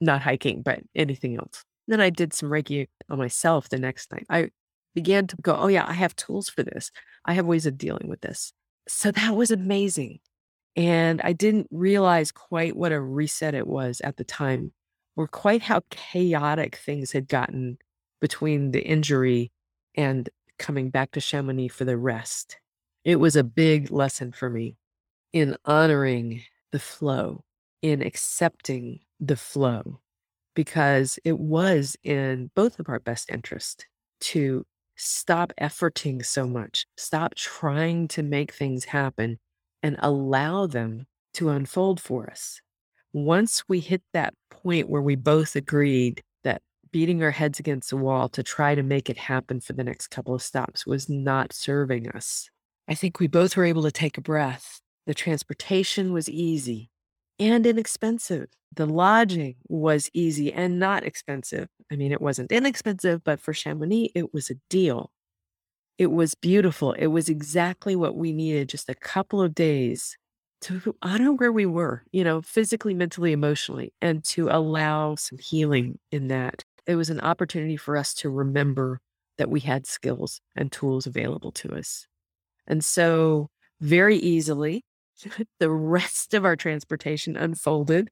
not 0.00 0.22
hiking, 0.22 0.62
but 0.62 0.80
anything 0.94 1.36
else. 1.36 1.64
Then 1.88 2.00
I 2.00 2.10
did 2.10 2.32
some 2.32 2.50
Reiki 2.50 2.86
on 3.10 3.18
myself 3.18 3.68
the 3.68 3.78
next 3.78 4.12
night. 4.12 4.26
I 4.30 4.50
began 4.94 5.26
to 5.26 5.36
go, 5.36 5.56
oh, 5.56 5.66
yeah, 5.66 5.84
I 5.86 5.92
have 5.92 6.14
tools 6.16 6.48
for 6.48 6.62
this. 6.62 6.90
I 7.24 7.34
have 7.34 7.46
ways 7.46 7.66
of 7.66 7.76
dealing 7.76 8.08
with 8.08 8.20
this. 8.20 8.52
So 8.88 9.10
that 9.10 9.34
was 9.34 9.50
amazing. 9.50 10.20
And 10.76 11.20
I 11.22 11.32
didn't 11.32 11.68
realize 11.70 12.32
quite 12.32 12.76
what 12.76 12.92
a 12.92 13.00
reset 13.00 13.54
it 13.54 13.66
was 13.66 14.00
at 14.02 14.16
the 14.16 14.24
time, 14.24 14.72
or 15.16 15.28
quite 15.28 15.62
how 15.62 15.82
chaotic 15.90 16.76
things 16.76 17.12
had 17.12 17.28
gotten 17.28 17.78
between 18.20 18.70
the 18.70 18.82
injury 18.82 19.52
and 19.96 20.28
coming 20.58 20.90
back 20.90 21.12
to 21.12 21.20
Chamonix 21.20 21.68
for 21.68 21.84
the 21.84 21.96
rest. 21.96 22.58
It 23.04 23.16
was 23.16 23.36
a 23.36 23.44
big 23.44 23.90
lesson 23.90 24.32
for 24.32 24.48
me 24.48 24.76
in 25.32 25.56
honoring 25.64 26.42
the 26.72 26.78
flow, 26.78 27.44
in 27.82 28.02
accepting 28.02 29.00
the 29.20 29.36
flow, 29.36 30.00
because 30.54 31.18
it 31.24 31.38
was 31.38 31.96
in 32.02 32.50
both 32.54 32.78
of 32.78 32.88
our 32.88 33.00
best 33.00 33.30
interest 33.30 33.86
to 34.20 34.64
stop 34.96 35.52
efforting 35.60 36.24
so 36.24 36.46
much, 36.46 36.86
stop 36.96 37.34
trying 37.34 38.08
to 38.08 38.22
make 38.22 38.52
things 38.52 38.84
happen, 38.84 39.38
and 39.82 39.96
allow 39.98 40.66
them 40.66 41.06
to 41.34 41.50
unfold 41.50 42.00
for 42.00 42.30
us. 42.30 42.60
Once 43.14 43.62
we 43.68 43.78
hit 43.78 44.02
that 44.12 44.34
point 44.50 44.88
where 44.88 45.00
we 45.00 45.14
both 45.14 45.54
agreed 45.54 46.20
that 46.42 46.60
beating 46.90 47.22
our 47.22 47.30
heads 47.30 47.60
against 47.60 47.90
the 47.90 47.96
wall 47.96 48.28
to 48.28 48.42
try 48.42 48.74
to 48.74 48.82
make 48.82 49.08
it 49.08 49.16
happen 49.16 49.60
for 49.60 49.72
the 49.72 49.84
next 49.84 50.08
couple 50.08 50.34
of 50.34 50.42
stops 50.42 50.84
was 50.84 51.08
not 51.08 51.52
serving 51.52 52.08
us, 52.10 52.50
I 52.88 52.96
think 52.96 53.20
we 53.20 53.28
both 53.28 53.56
were 53.56 53.64
able 53.64 53.84
to 53.84 53.92
take 53.92 54.18
a 54.18 54.20
breath. 54.20 54.80
The 55.06 55.14
transportation 55.14 56.12
was 56.12 56.28
easy 56.28 56.90
and 57.38 57.64
inexpensive. 57.64 58.48
The 58.74 58.86
lodging 58.86 59.54
was 59.68 60.10
easy 60.12 60.52
and 60.52 60.80
not 60.80 61.04
expensive. 61.04 61.68
I 61.92 61.94
mean, 61.94 62.10
it 62.10 62.20
wasn't 62.20 62.50
inexpensive, 62.50 63.22
but 63.22 63.38
for 63.38 63.54
Chamonix, 63.54 64.10
it 64.16 64.34
was 64.34 64.50
a 64.50 64.56
deal. 64.68 65.12
It 65.98 66.10
was 66.10 66.34
beautiful. 66.34 66.94
It 66.94 67.06
was 67.06 67.28
exactly 67.28 67.94
what 67.94 68.16
we 68.16 68.32
needed 68.32 68.70
just 68.70 68.88
a 68.88 68.94
couple 68.96 69.40
of 69.40 69.54
days 69.54 70.18
to 70.64 70.96
honor 71.02 71.32
where 71.32 71.52
we 71.52 71.66
were, 71.66 72.04
you 72.12 72.24
know, 72.24 72.40
physically, 72.40 72.94
mentally, 72.94 73.32
emotionally, 73.32 73.92
and 74.00 74.24
to 74.24 74.48
allow 74.48 75.14
some 75.14 75.38
healing 75.38 75.98
in 76.10 76.28
that. 76.28 76.64
It 76.86 76.96
was 76.96 77.10
an 77.10 77.20
opportunity 77.20 77.76
for 77.76 77.96
us 77.96 78.14
to 78.14 78.30
remember 78.30 79.00
that 79.38 79.50
we 79.50 79.60
had 79.60 79.86
skills 79.86 80.40
and 80.56 80.70
tools 80.70 81.06
available 81.06 81.52
to 81.52 81.74
us. 81.74 82.06
And 82.66 82.84
so, 82.84 83.48
very 83.80 84.16
easily, 84.16 84.84
the 85.60 85.70
rest 85.70 86.34
of 86.34 86.44
our 86.44 86.56
transportation 86.56 87.36
unfolded. 87.36 88.10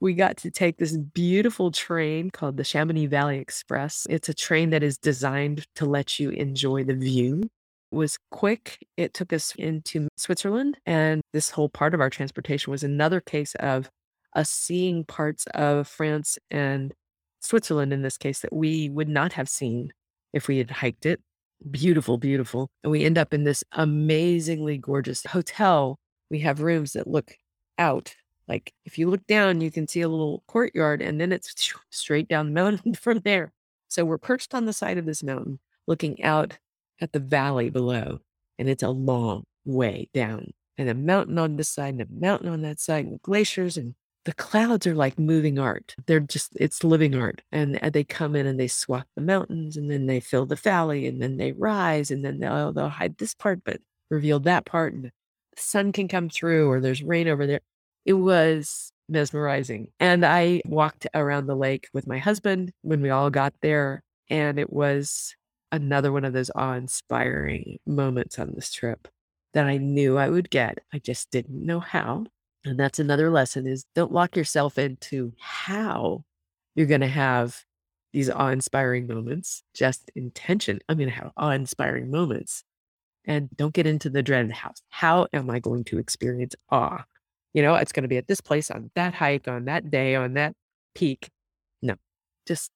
We 0.00 0.14
got 0.14 0.36
to 0.38 0.50
take 0.50 0.76
this 0.76 0.96
beautiful 0.96 1.70
train 1.70 2.30
called 2.30 2.56
the 2.56 2.64
Chamonix 2.64 3.06
Valley 3.06 3.38
Express. 3.38 4.06
It's 4.10 4.28
a 4.28 4.34
train 4.34 4.70
that 4.70 4.82
is 4.82 4.98
designed 4.98 5.66
to 5.76 5.86
let 5.86 6.18
you 6.18 6.30
enjoy 6.30 6.84
the 6.84 6.94
view. 6.94 7.48
Was 7.94 8.18
quick. 8.30 8.84
It 8.96 9.14
took 9.14 9.32
us 9.32 9.54
into 9.56 10.08
Switzerland, 10.16 10.78
and 10.84 11.20
this 11.32 11.50
whole 11.50 11.68
part 11.68 11.94
of 11.94 12.00
our 12.00 12.10
transportation 12.10 12.70
was 12.70 12.82
another 12.82 13.20
case 13.20 13.54
of 13.56 13.88
us 14.34 14.50
seeing 14.50 15.04
parts 15.04 15.46
of 15.54 15.86
France 15.86 16.38
and 16.50 16.92
Switzerland 17.40 17.92
in 17.92 18.02
this 18.02 18.18
case 18.18 18.40
that 18.40 18.52
we 18.52 18.88
would 18.88 19.08
not 19.08 19.34
have 19.34 19.48
seen 19.48 19.92
if 20.32 20.48
we 20.48 20.58
had 20.58 20.70
hiked 20.70 21.06
it. 21.06 21.20
Beautiful, 21.70 22.18
beautiful. 22.18 22.68
And 22.82 22.90
we 22.90 23.04
end 23.04 23.16
up 23.16 23.32
in 23.32 23.44
this 23.44 23.62
amazingly 23.72 24.76
gorgeous 24.76 25.24
hotel 25.24 25.98
we 26.30 26.40
have 26.40 26.60
rooms 26.60 26.92
that 26.94 27.06
look 27.06 27.36
out. 27.78 28.14
Like 28.48 28.72
if 28.84 28.98
you 28.98 29.08
look 29.08 29.26
down, 29.26 29.60
you 29.60 29.70
can 29.70 29.86
see 29.86 30.00
a 30.00 30.08
little 30.08 30.42
courtyard 30.46 31.00
and 31.00 31.20
then 31.20 31.32
it's 31.32 31.72
straight 31.90 32.28
down 32.28 32.46
the 32.46 32.52
mountain 32.52 32.94
from 33.00 33.20
there. 33.20 33.52
So 33.88 34.04
we're 34.04 34.18
perched 34.18 34.54
on 34.54 34.64
the 34.64 34.72
side 34.72 34.98
of 34.98 35.06
this 35.06 35.22
mountain 35.22 35.60
looking 35.86 36.22
out 36.24 36.58
at 37.00 37.12
the 37.12 37.20
valley 37.20 37.70
below. 37.70 38.20
And 38.58 38.68
it's 38.68 38.82
a 38.82 38.90
long 38.90 39.44
way 39.64 40.08
down. 40.14 40.52
And 40.76 40.88
a 40.88 40.94
mountain 40.94 41.38
on 41.38 41.56
this 41.56 41.68
side 41.68 41.94
and 41.94 42.02
a 42.02 42.06
mountain 42.10 42.48
on 42.48 42.62
that 42.62 42.80
side 42.80 43.06
and 43.06 43.22
glaciers 43.22 43.76
and 43.76 43.94
the 44.24 44.32
clouds 44.32 44.86
are 44.86 44.94
like 44.94 45.18
moving 45.18 45.58
art. 45.58 45.94
They're 46.06 46.20
just, 46.20 46.56
it's 46.56 46.82
living 46.82 47.14
art. 47.14 47.42
And 47.52 47.78
uh, 47.82 47.90
they 47.90 48.04
come 48.04 48.34
in 48.34 48.46
and 48.46 48.58
they 48.58 48.68
swap 48.68 49.06
the 49.14 49.22
mountains 49.22 49.76
and 49.76 49.90
then 49.90 50.06
they 50.06 50.20
fill 50.20 50.46
the 50.46 50.56
valley 50.56 51.06
and 51.06 51.20
then 51.20 51.36
they 51.36 51.52
rise 51.52 52.10
and 52.10 52.24
then 52.24 52.40
they'll, 52.40 52.72
they'll 52.72 52.88
hide 52.88 53.18
this 53.18 53.34
part, 53.34 53.60
but 53.64 53.80
reveal 54.10 54.40
that 54.40 54.64
part. 54.64 54.94
And 54.94 55.04
the 55.04 55.10
sun 55.56 55.92
can 55.92 56.08
come 56.08 56.28
through 56.30 56.70
or 56.70 56.80
there's 56.80 57.02
rain 57.02 57.28
over 57.28 57.46
there. 57.46 57.60
It 58.06 58.14
was 58.14 58.92
mesmerizing. 59.08 59.88
And 60.00 60.24
I 60.24 60.62
walked 60.64 61.06
around 61.14 61.46
the 61.46 61.56
lake 61.56 61.88
with 61.92 62.06
my 62.06 62.18
husband 62.18 62.72
when 62.82 63.02
we 63.02 63.10
all 63.10 63.30
got 63.30 63.54
there. 63.60 64.02
And 64.30 64.58
it 64.58 64.72
was 64.72 65.34
another 65.74 66.12
one 66.12 66.24
of 66.24 66.32
those 66.32 66.50
awe 66.54 66.74
inspiring 66.74 67.78
moments 67.86 68.38
on 68.38 68.52
this 68.54 68.72
trip 68.72 69.08
that 69.52 69.66
I 69.66 69.76
knew 69.78 70.18
I 70.18 70.28
would 70.28 70.50
get. 70.50 70.78
I 70.92 70.98
just 70.98 71.30
didn't 71.30 71.64
know 71.64 71.80
how. 71.80 72.26
And 72.64 72.78
that's 72.78 72.98
another 72.98 73.30
lesson 73.30 73.66
is 73.66 73.84
don't 73.94 74.12
lock 74.12 74.36
yourself 74.36 74.78
into 74.78 75.32
how 75.38 76.24
you're 76.74 76.86
going 76.86 77.02
to 77.02 77.06
have 77.06 77.64
these 78.12 78.30
awe 78.30 78.48
inspiring 78.48 79.06
moments. 79.06 79.62
Just 79.74 80.10
intention. 80.14 80.80
I'm 80.88 80.96
going 80.96 81.10
to 81.10 81.14
have 81.14 81.32
awe 81.36 81.50
inspiring 81.50 82.10
moments 82.10 82.64
and 83.24 83.48
don't 83.56 83.74
get 83.74 83.86
into 83.86 84.10
the 84.10 84.22
dreaded 84.22 84.52
house. 84.52 84.82
How 84.90 85.26
am 85.32 85.50
I 85.50 85.58
going 85.58 85.84
to 85.84 85.98
experience 85.98 86.54
awe? 86.70 87.04
You 87.52 87.62
know, 87.62 87.74
it's 87.74 87.92
going 87.92 88.02
to 88.02 88.08
be 88.08 88.16
at 88.16 88.26
this 88.26 88.40
place 88.40 88.70
on 88.70 88.90
that 88.94 89.14
hike, 89.14 89.46
on 89.46 89.66
that 89.66 89.90
day, 89.90 90.14
on 90.14 90.34
that 90.34 90.54
peak. 90.94 91.30
No, 91.82 91.94
just 92.46 92.70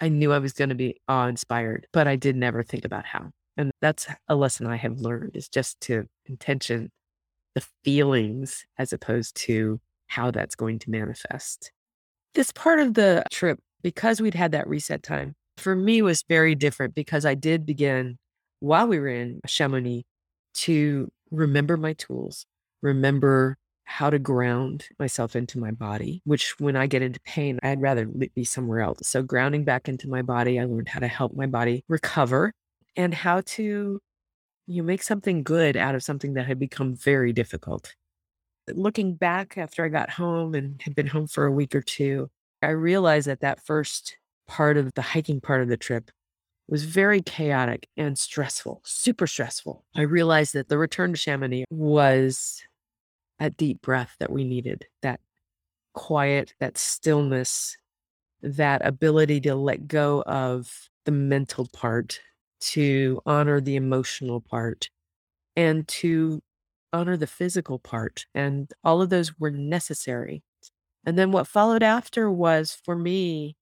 I 0.00 0.08
knew 0.08 0.32
I 0.32 0.38
was 0.38 0.52
going 0.54 0.70
to 0.70 0.74
be 0.74 0.96
awe 1.08 1.26
inspired, 1.26 1.86
but 1.92 2.08
I 2.08 2.16
did 2.16 2.36
never 2.36 2.62
think 2.62 2.84
about 2.84 3.04
how. 3.04 3.30
And 3.56 3.70
that's 3.82 4.06
a 4.28 4.34
lesson 4.34 4.66
I 4.66 4.76
have 4.76 4.98
learned 4.98 5.36
is 5.36 5.48
just 5.48 5.80
to 5.82 6.06
intention 6.26 6.90
the 7.54 7.64
feelings 7.84 8.64
as 8.78 8.92
opposed 8.92 9.36
to 9.36 9.80
how 10.06 10.30
that's 10.30 10.54
going 10.54 10.78
to 10.80 10.90
manifest. 10.90 11.70
This 12.34 12.52
part 12.52 12.80
of 12.80 12.94
the 12.94 13.24
trip, 13.30 13.58
because 13.82 14.20
we'd 14.20 14.34
had 14.34 14.52
that 14.52 14.68
reset 14.68 15.02
time, 15.02 15.34
for 15.56 15.76
me 15.76 16.00
was 16.00 16.24
very 16.28 16.54
different 16.54 16.94
because 16.94 17.26
I 17.26 17.34
did 17.34 17.66
begin 17.66 18.18
while 18.60 18.86
we 18.86 18.98
were 18.98 19.08
in 19.08 19.40
Chamonix 19.46 20.04
to 20.54 21.10
remember 21.30 21.76
my 21.76 21.92
tools, 21.94 22.46
remember 22.82 23.56
how 23.90 24.08
to 24.08 24.20
ground 24.20 24.88
myself 25.00 25.34
into 25.34 25.58
my 25.58 25.72
body, 25.72 26.22
which 26.24 26.58
when 26.60 26.76
I 26.76 26.86
get 26.86 27.02
into 27.02 27.18
pain, 27.22 27.58
I'd 27.60 27.82
rather 27.82 28.06
be 28.06 28.44
somewhere 28.44 28.80
else. 28.80 29.00
So, 29.02 29.20
grounding 29.20 29.64
back 29.64 29.88
into 29.88 30.08
my 30.08 30.22
body, 30.22 30.60
I 30.60 30.64
learned 30.64 30.88
how 30.88 31.00
to 31.00 31.08
help 31.08 31.34
my 31.34 31.46
body 31.46 31.84
recover 31.88 32.52
and 32.96 33.12
how 33.12 33.40
to 33.56 34.00
you 34.68 34.82
know, 34.82 34.86
make 34.86 35.02
something 35.02 35.42
good 35.42 35.76
out 35.76 35.96
of 35.96 36.04
something 36.04 36.34
that 36.34 36.46
had 36.46 36.60
become 36.60 36.94
very 36.94 37.32
difficult. 37.32 37.96
Looking 38.68 39.16
back 39.16 39.58
after 39.58 39.84
I 39.84 39.88
got 39.88 40.10
home 40.10 40.54
and 40.54 40.80
had 40.82 40.94
been 40.94 41.08
home 41.08 41.26
for 41.26 41.44
a 41.46 41.52
week 41.52 41.74
or 41.74 41.82
two, 41.82 42.30
I 42.62 42.68
realized 42.68 43.26
that 43.26 43.40
that 43.40 43.60
first 43.60 44.16
part 44.46 44.76
of 44.76 44.94
the 44.94 45.02
hiking 45.02 45.40
part 45.40 45.62
of 45.62 45.68
the 45.68 45.76
trip 45.76 46.12
was 46.68 46.84
very 46.84 47.22
chaotic 47.22 47.88
and 47.96 48.16
stressful, 48.16 48.82
super 48.84 49.26
stressful. 49.26 49.84
I 49.96 50.02
realized 50.02 50.54
that 50.54 50.68
the 50.68 50.78
return 50.78 51.12
to 51.12 51.18
Chamonix 51.18 51.64
was 51.70 52.62
that 53.40 53.56
deep 53.56 53.82
breath 53.82 54.14
that 54.20 54.30
we 54.30 54.44
needed, 54.44 54.86
that 55.02 55.18
quiet, 55.94 56.54
that 56.60 56.78
stillness, 56.78 57.76
that 58.42 58.84
ability 58.86 59.40
to 59.40 59.54
let 59.54 59.88
go 59.88 60.22
of 60.26 60.88
the 61.06 61.10
mental 61.10 61.66
part, 61.72 62.20
to 62.60 63.20
honor 63.26 63.60
the 63.60 63.76
emotional 63.76 64.40
part, 64.40 64.90
and 65.56 65.88
to 65.88 66.42
honor 66.92 67.16
the 67.16 67.26
physical 67.26 67.78
part. 67.78 68.26
And 68.34 68.70
all 68.84 69.00
of 69.00 69.08
those 69.10 69.38
were 69.38 69.50
necessary. 69.50 70.42
And 71.04 71.18
then 71.18 71.32
what 71.32 71.46
followed 71.46 71.82
after 71.82 72.30
was 72.30 72.78
for 72.84 72.94
me 72.94 73.56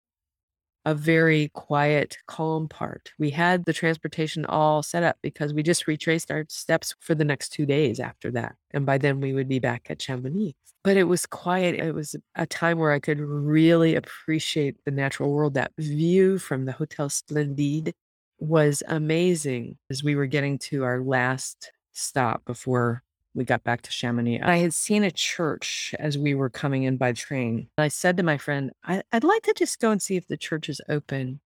a 0.85 0.95
very 0.95 1.51
quiet, 1.55 2.19
calm 2.27 2.69
part. 2.69 3.13
We 3.19 3.31
had 3.31 3.65
the 3.65 3.73
transportation 3.73 4.45
all 4.45 4.83
set 4.83 5.03
up 5.03 5.17
because 5.23 5.55
we 5.55 5.63
just 5.63 5.87
retraced 5.87 6.31
our 6.31 6.45
steps 6.49 6.95
for 7.01 7.15
the 7.15 7.25
next 7.25 7.51
two 7.51 7.67
days 7.67 8.01
after 8.01 8.31
that. 8.33 8.57
And 8.73 8.85
by 8.85 8.99
then 8.99 9.21
we 9.21 9.33
would 9.33 9.49
be 9.49 9.59
back 9.59 9.87
at 9.89 9.99
Chamonix. 9.99 10.55
But 10.83 10.99
it 10.99 11.05
was 11.05 11.25
quiet. 11.25 11.77
It 11.77 11.95
was 11.95 12.15
a 12.35 12.47
time 12.47 12.79
where 12.79 12.93
I 12.93 12.99
could 12.99 13.19
really 13.19 13.95
appreciate 13.95 14.77
the 14.85 14.91
natural 14.91 15.33
world. 15.33 15.55
That 15.55 15.73
view 15.79 16.39
from 16.39 16.67
the 16.67 16.73
Hotel 16.73 17.09
Splendide 17.09 17.93
was 18.39 18.83
amazing 18.89 19.79
as 19.91 20.05
we 20.05 20.15
were 20.15 20.27
getting 20.27 20.59
to 20.59 20.85
our 20.85 21.01
last 21.01 21.73
stop 21.93 22.45
before 22.45 23.03
we 23.35 23.45
got 23.45 23.65
back 23.65 23.83
to 23.83 23.91
Chamonix. 23.91 24.41
I 24.43 24.59
had 24.59 24.73
seen 24.73 25.03
a 25.05 25.11
church 25.11 25.95
as 25.99 26.17
we 26.17 26.35
were 26.35 26.51
coming 26.51 26.85
in 26.85 26.97
by 26.97 27.13
train. 27.13 27.69
I 27.77 27.89
said 27.89 28.17
to 28.17 28.23
my 28.23 28.39
friend, 28.39 28.71
I, 28.85 29.03
would 29.13 29.25
like 29.25 29.43
to 29.43 29.55
just 29.55 29.81
go 29.81 29.91
and 29.91 30.01
see 30.01 30.17
if 30.17 30.29
the 30.29 30.37
church 30.37 30.69
is 30.69 30.81
open 30.89 31.41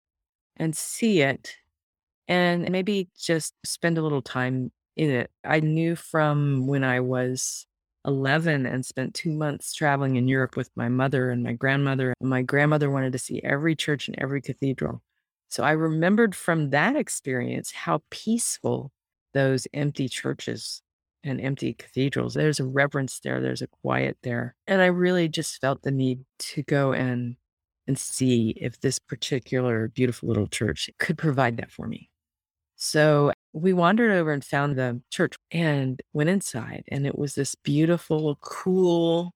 and 0.58 0.76
see 0.76 1.22
it 1.22 1.56
and 2.28 2.70
maybe 2.72 3.10
just 3.18 3.54
spend 3.64 3.98
a 3.98 4.02
little 4.02 4.22
time 4.22 4.72
in 4.96 5.12
it. 5.12 5.32
I 5.44 5.60
knew 5.60 5.96
from 5.96 6.66
when 6.66 6.84
I 6.84 7.02
was 7.02 7.68
11 8.06 8.66
and 8.66 8.86
spent 8.86 9.14
two 9.14 9.32
months 9.32 9.74
traveling 9.74 10.16
in 10.16 10.28
Europe 10.28 10.56
with 10.56 10.70
my 10.76 10.90
mother 10.90 11.30
and 11.30 11.44
my 11.44 11.54
grandmother. 11.54 12.14
My 12.22 12.42
grandmother 12.42 12.90
wanted 12.90 13.14
to 13.14 13.20
see 13.20 13.42
every 13.44 13.76
church 13.76 14.08
and 14.08 14.18
every 14.20 14.42
cathedral. 14.42 15.02
So 15.50 15.64
I 15.64 15.72
remembered 15.72 16.36
from 16.36 16.72
that 16.72 16.96
experience 16.96 17.72
how 17.72 18.02
peaceful 18.10 18.92
those 19.34 19.68
empty 19.74 20.08
churches 20.08 20.82
and 21.26 21.42
empty 21.42 21.74
cathedrals. 21.74 22.36
There's 22.36 22.60
a 22.60 22.66
reverence 22.66 23.20
there, 23.20 23.42
there's 23.42 23.62
a 23.62 23.68
quiet 23.68 24.18
there. 24.24 24.56
And 24.68 24.82
I 24.82 24.86
really 24.86 25.28
just 25.28 25.60
felt 25.60 25.82
the 25.82 25.92
need 25.92 26.24
to 26.40 26.64
go 26.64 26.94
and 26.94 27.36
and 27.88 28.00
see 28.00 28.52
if 28.60 28.80
this 28.80 28.98
particular 28.98 29.90
beautiful 29.90 30.28
little 30.28 30.48
church 30.48 30.90
could 30.98 31.18
provide 31.18 31.58
that 31.58 31.72
for 31.72 31.88
me. 31.88 32.10
So 32.78 33.32
we 33.54 33.74
wandered 33.74 34.12
over 34.12 34.32
and 34.32 34.44
found 34.44 34.76
the 34.76 35.02
church 35.12 35.36
and 35.52 36.02
went 36.14 36.30
inside 36.30 36.84
and 36.88 37.06
it 37.06 37.18
was 37.18 37.36
this 37.36 37.56
beautiful, 37.56 38.38
cool, 38.42 39.34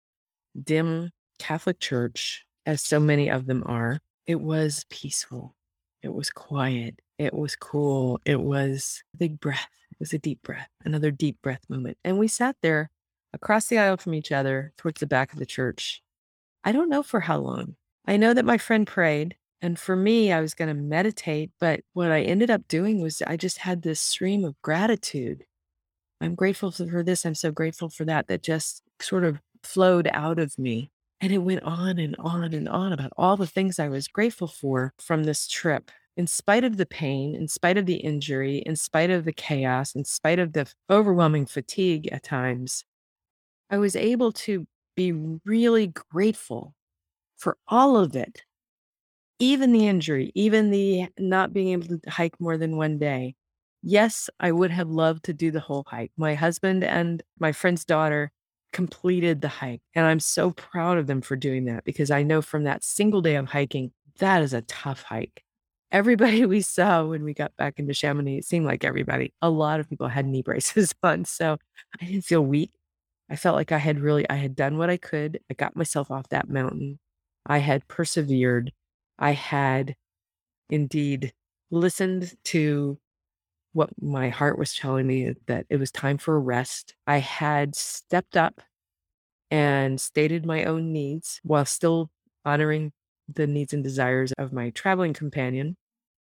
dim 0.64 1.12
Catholic 1.38 1.80
church 1.80 2.46
as 2.66 2.82
so 2.82 3.00
many 3.00 3.30
of 3.30 3.46
them 3.46 3.64
are. 3.66 4.00
It 4.28 4.42
was 4.42 4.86
peaceful. 4.90 5.56
It 6.02 6.14
was 6.14 6.30
quiet. 6.30 7.00
It 7.18 7.34
was 7.34 7.56
cool. 7.56 8.20
It 8.26 8.40
was 8.40 9.04
big 9.18 9.40
breath. 9.40 9.68
Was 10.00 10.14
a 10.14 10.18
deep 10.20 10.42
breath, 10.44 10.70
another 10.86 11.12
deep 11.12 11.42
breath 11.42 11.62
moment. 11.68 11.98
And 12.06 12.18
we 12.18 12.28
sat 12.28 12.56
there 12.62 12.90
across 13.34 13.68
the 13.68 13.78
aisle 13.78 13.98
from 13.98 14.14
each 14.14 14.32
other 14.32 14.72
towards 14.78 15.00
the 15.00 15.08
back 15.08 15.34
of 15.34 15.40
the 15.40 15.46
church. 15.46 16.02
I 16.64 16.72
don't 16.72 16.90
know 16.90 17.04
for 17.04 17.20
how 17.20 17.38
long. 17.40 17.76
I 18.06 18.18
know 18.18 18.34
that 18.34 18.46
my 18.46 18.58
friend 18.58 18.88
prayed. 18.88 19.36
And 19.62 19.78
for 19.78 19.96
me, 19.96 20.32
I 20.32 20.40
was 20.40 20.54
going 20.54 20.70
to 20.70 20.82
meditate. 20.82 21.52
But 21.60 21.82
what 21.94 22.12
I 22.12 22.22
ended 22.22 22.50
up 22.50 22.68
doing 22.68 23.02
was 23.02 23.22
I 23.28 23.36
just 23.36 23.58
had 23.58 23.82
this 23.82 24.00
stream 24.00 24.46
of 24.46 24.62
gratitude. 24.62 25.44
I'm 26.22 26.36
grateful 26.36 26.72
for 26.72 27.04
this. 27.04 27.26
I'm 27.26 27.36
so 27.36 27.52
grateful 27.52 27.90
for 27.90 28.06
that, 28.06 28.28
that 28.28 28.42
just 28.42 28.84
sort 29.02 29.26
of 29.26 29.40
flowed 29.64 30.10
out 30.14 30.40
of 30.40 30.58
me. 30.58 30.92
And 31.22 31.34
it 31.34 31.40
went 31.40 31.64
on 31.64 32.00
and 32.00 32.16
on 32.20 32.54
and 32.54 32.70
on 32.70 32.94
about 32.94 33.12
all 33.18 33.36
the 33.36 33.48
things 33.48 33.80
I 33.80 33.90
was 33.90 34.08
grateful 34.08 34.48
for 34.48 34.94
from 34.98 35.26
this 35.26 35.48
trip. 35.48 35.92
In 36.20 36.28
spite 36.28 36.66
of 36.66 36.76
the 36.76 36.86
pain, 36.86 37.34
in 37.34 37.48
spite 37.48 37.78
of 37.78 37.86
the 37.86 37.96
injury, 37.96 38.58
in 38.58 38.76
spite 38.76 39.10
of 39.10 39.24
the 39.24 39.32
chaos, 39.32 39.96
in 39.96 40.04
spite 40.04 40.38
of 40.38 40.52
the 40.52 40.70
overwhelming 40.90 41.46
fatigue 41.46 42.10
at 42.12 42.24
times, 42.24 42.84
I 43.70 43.78
was 43.78 43.96
able 43.96 44.34
to 44.34 44.68
be 44.98 45.14
really 45.14 45.94
grateful 46.12 46.76
for 47.38 47.58
all 47.70 47.96
of 47.96 48.18
it. 48.18 48.44
Even 49.40 49.72
the 49.72 49.88
injury, 49.88 50.34
even 50.36 50.72
the 50.72 51.08
not 51.18 51.54
being 51.54 51.70
able 51.70 51.88
to 51.88 52.02
hike 52.10 52.38
more 52.38 52.58
than 52.58 52.76
one 52.76 52.98
day. 52.98 53.36
Yes, 53.82 54.30
I 54.42 54.52
would 54.52 54.72
have 54.72 54.90
loved 54.90 55.24
to 55.24 55.34
do 55.34 55.52
the 55.52 55.62
whole 55.62 55.86
hike. 55.88 56.12
My 56.18 56.36
husband 56.36 56.84
and 56.84 57.24
my 57.40 57.54
friend's 57.54 57.86
daughter 57.86 58.34
completed 58.74 59.40
the 59.40 59.48
hike. 59.48 59.84
And 59.96 60.06
I'm 60.06 60.20
so 60.20 60.52
proud 60.52 60.98
of 60.98 61.08
them 61.08 61.22
for 61.22 61.38
doing 61.38 61.64
that 61.68 61.86
because 61.86 62.12
I 62.12 62.24
know 62.24 62.42
from 62.42 62.66
that 62.66 62.84
single 62.84 63.22
day 63.22 63.36
of 63.36 63.46
hiking, 63.46 63.94
that 64.18 64.42
is 64.42 64.54
a 64.54 64.64
tough 64.64 65.04
hike. 65.04 65.46
Everybody 65.92 66.46
we 66.46 66.62
saw 66.62 67.06
when 67.06 67.24
we 67.24 67.34
got 67.34 67.56
back 67.58 67.80
into 67.80 67.94
Chamonix, 67.94 68.38
it 68.40 68.46
seemed 68.46 68.66
like 68.66 68.84
everybody, 68.84 69.34
a 69.42 69.50
lot 69.50 69.80
of 69.80 69.90
people 69.90 70.08
had 70.08 70.26
knee 70.26 70.42
braces 70.42 70.94
on. 71.04 71.26
So 71.26 71.58
I 72.02 72.06
didn't 72.06 72.26
feel 72.26 72.42
weak. 72.42 72.72
I 73.30 73.36
felt 73.36 73.56
like 73.56 73.72
I 73.72 73.78
had 73.78 74.00
really, 74.00 74.28
I 74.30 74.36
had 74.36 74.56
done 74.56 74.78
what 74.78 74.90
I 74.90 74.98
could. 74.98 75.40
I 75.52 75.54
got 75.54 75.76
myself 75.76 76.10
off 76.12 76.30
that 76.30 76.50
mountain. 76.50 77.00
I 77.46 77.60
had 77.60 77.88
persevered. 77.88 78.72
I 79.20 79.32
had 79.34 79.96
indeed 80.70 81.34
listened 81.72 82.34
to 82.46 83.00
what 83.74 83.90
my 84.02 84.30
heart 84.30 84.60
was 84.60 84.76
telling 84.76 85.08
me 85.08 85.34
that 85.48 85.66
it 85.70 85.78
was 85.78 85.92
time 85.92 86.18
for 86.18 86.36
a 86.36 86.40
rest. 86.40 86.96
I 87.08 87.20
had 87.20 87.76
stepped 87.76 88.38
up 88.38 88.62
and 89.52 90.00
stated 90.00 90.46
my 90.46 90.66
own 90.66 90.92
needs 90.94 91.40
while 91.44 91.66
still 91.66 92.10
honoring 92.46 92.92
the 93.34 93.48
needs 93.48 93.74
and 93.74 93.84
desires 93.84 94.32
of 94.34 94.54
my 94.54 94.70
traveling 94.72 95.14
companion. 95.14 95.78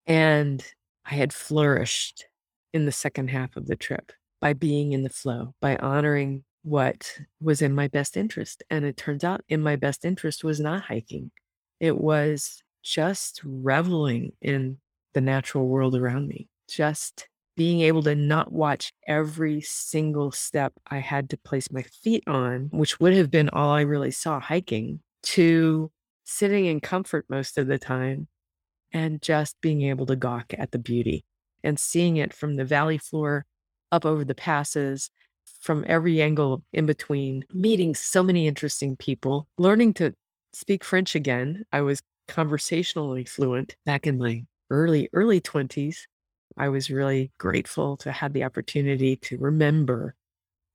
And 0.05 0.63
I 1.05 1.15
had 1.15 1.33
flourished 1.33 2.25
in 2.73 2.85
the 2.85 2.91
second 2.91 3.29
half 3.29 3.55
of 3.55 3.67
the 3.67 3.75
trip 3.75 4.11
by 4.41 4.53
being 4.53 4.93
in 4.93 5.03
the 5.03 5.09
flow, 5.09 5.53
by 5.61 5.77
honoring 5.77 6.43
what 6.63 7.19
was 7.41 7.61
in 7.61 7.75
my 7.75 7.87
best 7.87 8.17
interest. 8.17 8.63
And 8.69 8.85
it 8.85 8.97
turns 8.97 9.23
out 9.23 9.41
in 9.49 9.61
my 9.61 9.75
best 9.75 10.05
interest 10.05 10.43
was 10.43 10.59
not 10.59 10.83
hiking, 10.83 11.31
it 11.79 11.97
was 11.97 12.61
just 12.83 13.41
reveling 13.43 14.33
in 14.41 14.77
the 15.13 15.21
natural 15.21 15.67
world 15.67 15.95
around 15.95 16.27
me, 16.27 16.47
just 16.67 17.27
being 17.55 17.81
able 17.81 18.01
to 18.03 18.15
not 18.15 18.51
watch 18.51 18.91
every 19.07 19.61
single 19.61 20.31
step 20.31 20.73
I 20.89 20.97
had 20.99 21.29
to 21.29 21.37
place 21.37 21.71
my 21.71 21.83
feet 21.83 22.23
on, 22.27 22.69
which 22.71 22.99
would 22.99 23.13
have 23.13 23.29
been 23.29 23.49
all 23.49 23.69
I 23.71 23.81
really 23.81 24.11
saw 24.11 24.39
hiking, 24.39 25.01
to 25.23 25.91
sitting 26.25 26.65
in 26.65 26.79
comfort 26.79 27.25
most 27.29 27.57
of 27.57 27.67
the 27.67 27.77
time 27.77 28.27
and 28.93 29.21
just 29.21 29.59
being 29.61 29.81
able 29.81 30.05
to 30.05 30.15
gawk 30.15 30.53
at 30.57 30.71
the 30.71 30.79
beauty 30.79 31.23
and 31.63 31.79
seeing 31.79 32.17
it 32.17 32.33
from 32.33 32.55
the 32.55 32.65
valley 32.65 32.97
floor 32.97 33.45
up 33.91 34.05
over 34.05 34.23
the 34.23 34.35
passes 34.35 35.09
from 35.59 35.83
every 35.87 36.21
angle 36.21 36.63
in 36.71 36.85
between, 36.85 37.43
meeting 37.53 37.95
so 37.95 38.21
many 38.23 38.47
interesting 38.47 38.95
people, 38.95 39.47
learning 39.57 39.93
to 39.93 40.13
speak 40.53 40.83
French 40.83 41.15
again. 41.15 41.63
I 41.71 41.81
was 41.81 42.01
conversationally 42.27 43.25
fluent 43.25 43.75
back 43.85 44.05
in 44.05 44.17
my 44.17 44.43
early, 44.69 45.09
early 45.13 45.41
20s 45.41 46.05
I 46.57 46.69
was 46.69 46.89
really 46.89 47.31
grateful 47.39 47.97
to 47.97 48.11
have 48.11 48.33
the 48.33 48.43
opportunity 48.43 49.15
to 49.17 49.37
remember 49.37 50.15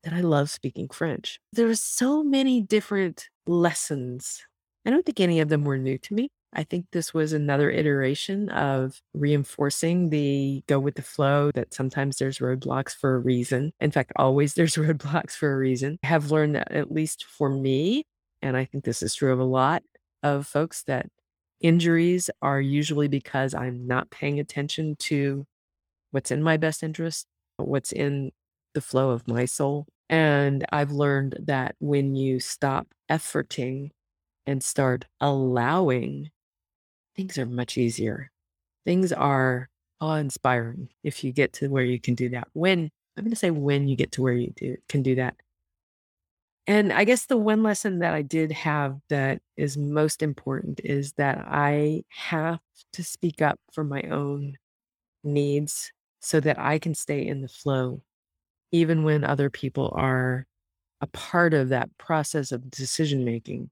that 0.02 0.12
I 0.12 0.20
love 0.20 0.50
speaking 0.50 0.88
French. 0.88 1.40
There 1.52 1.66
were 1.66 1.74
so 1.74 2.22
many 2.22 2.61
different 2.61 3.28
lessons. 3.46 4.44
I 4.85 4.90
don't 4.90 5.04
think 5.04 5.20
any 5.20 5.40
of 5.40 5.48
them 5.48 5.64
were 5.64 5.78
new 5.78 5.98
to 5.98 6.14
me. 6.14 6.31
I 6.53 6.65
think 6.65 6.87
this 6.93 7.13
was 7.13 7.33
another 7.33 7.71
iteration 7.71 8.49
of 8.49 9.01
reinforcing 9.15 10.11
the 10.11 10.63
go 10.67 10.79
with 10.79 10.95
the 10.95 11.03
flow 11.03 11.51
that 11.55 11.75
sometimes 11.75 12.17
there's 12.17 12.39
roadblocks 12.39 12.95
for 12.95 13.15
a 13.15 13.19
reason. 13.19 13.73
In 13.81 13.91
fact, 13.91 14.13
always 14.17 14.55
there's 14.55 14.77
roadblocks 14.77 15.33
for 15.33 15.53
a 15.53 15.59
reason. 15.59 15.99
I 16.03 16.07
have 16.07 16.31
learned 16.31 16.57
that, 16.57 16.73
at 16.73 16.91
least 16.91 17.25
for 17.25 17.49
me, 17.51 18.05
and 18.43 18.57
I 18.57 18.65
think 18.65 18.85
this 18.85 19.03
is 19.03 19.15
true 19.15 19.33
of 19.33 19.41
a 19.41 19.45
lot 19.45 19.83
of 20.23 20.47
folks, 20.47 20.83
that 20.85 21.07
injuries 21.61 22.31
are 22.43 22.61
usually 22.61 23.09
because 23.09 23.55
I'm 23.55 23.87
not 23.87 24.11
paying 24.11 24.41
attention 24.41 24.97
to 25.01 25.45
what's 26.11 26.31
in 26.31 26.43
my 26.43 26.57
best 26.57 26.83
interest, 26.83 27.27
what's 27.57 27.93
in 27.93 28.31
the 28.75 28.81
flow 28.81 29.11
of 29.11 29.29
my 29.29 29.45
soul. 29.45 29.87
And 30.09 30.65
I've 30.73 30.93
learned 30.93 31.37
that 31.47 31.75
when 31.81 32.15
you 32.15 32.41
stop 32.41 32.89
efforting 33.11 33.91
and 34.47 34.63
start 34.63 35.07
allowing, 35.21 36.31
things 37.18 37.37
are 37.37 37.46
much 37.46 37.76
easier. 37.76 38.31
Things 38.87 39.12
are 39.12 39.68
awe 40.00 40.14
inspiring 40.14 40.88
if 41.02 41.24
you 41.24 41.33
get 41.33 41.52
to 41.54 41.68
where 41.68 41.83
you 41.83 42.00
can 42.00 42.14
do 42.14 42.28
that. 42.28 42.46
When, 42.52 42.90
I'm 43.16 43.24
going 43.24 43.31
to 43.31 43.37
say 43.37 43.50
when 43.50 43.88
you 43.88 43.96
get 43.96 44.12
to 44.12 44.22
where 44.22 44.35
you 44.35 44.52
do, 44.54 44.76
can 44.88 45.02
do 45.02 45.16
that. 45.16 45.35
And 46.68 46.92
I 46.92 47.02
guess 47.02 47.26
the 47.26 47.37
one 47.37 47.64
lesson 47.64 47.98
that 47.98 48.14
I 48.14 48.22
did 48.22 48.52
have 48.52 48.98
that 49.09 49.40
is 49.57 49.76
most 49.76 50.22
important 50.22 50.81
is 50.85 51.14
that 51.14 51.38
I 51.38 52.02
have 52.11 52.61
to 52.92 53.02
speak 53.02 53.42
up 53.42 53.59
for 53.72 53.83
my 53.83 54.02
own 54.02 54.57
needs 55.24 55.90
so 56.20 56.38
that 56.38 56.57
I 56.57 56.78
can 56.78 56.94
stay 56.94 57.26
in 57.26 57.40
the 57.40 57.48
flow, 57.48 58.02
even 58.70 59.02
when 59.02 59.24
other 59.24 59.50
people 59.50 59.92
are 59.96 60.46
a 61.00 61.09
part 61.09 61.52
of 61.52 61.70
that 61.70 61.88
process 61.98 62.52
of 62.52 62.70
decision 62.70 63.24
making. 63.24 63.70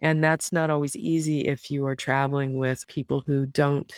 And 0.00 0.22
that's 0.22 0.52
not 0.52 0.70
always 0.70 0.94
easy 0.94 1.42
if 1.42 1.70
you 1.70 1.86
are 1.86 1.96
traveling 1.96 2.56
with 2.56 2.86
people 2.86 3.22
who 3.26 3.46
don't 3.46 3.92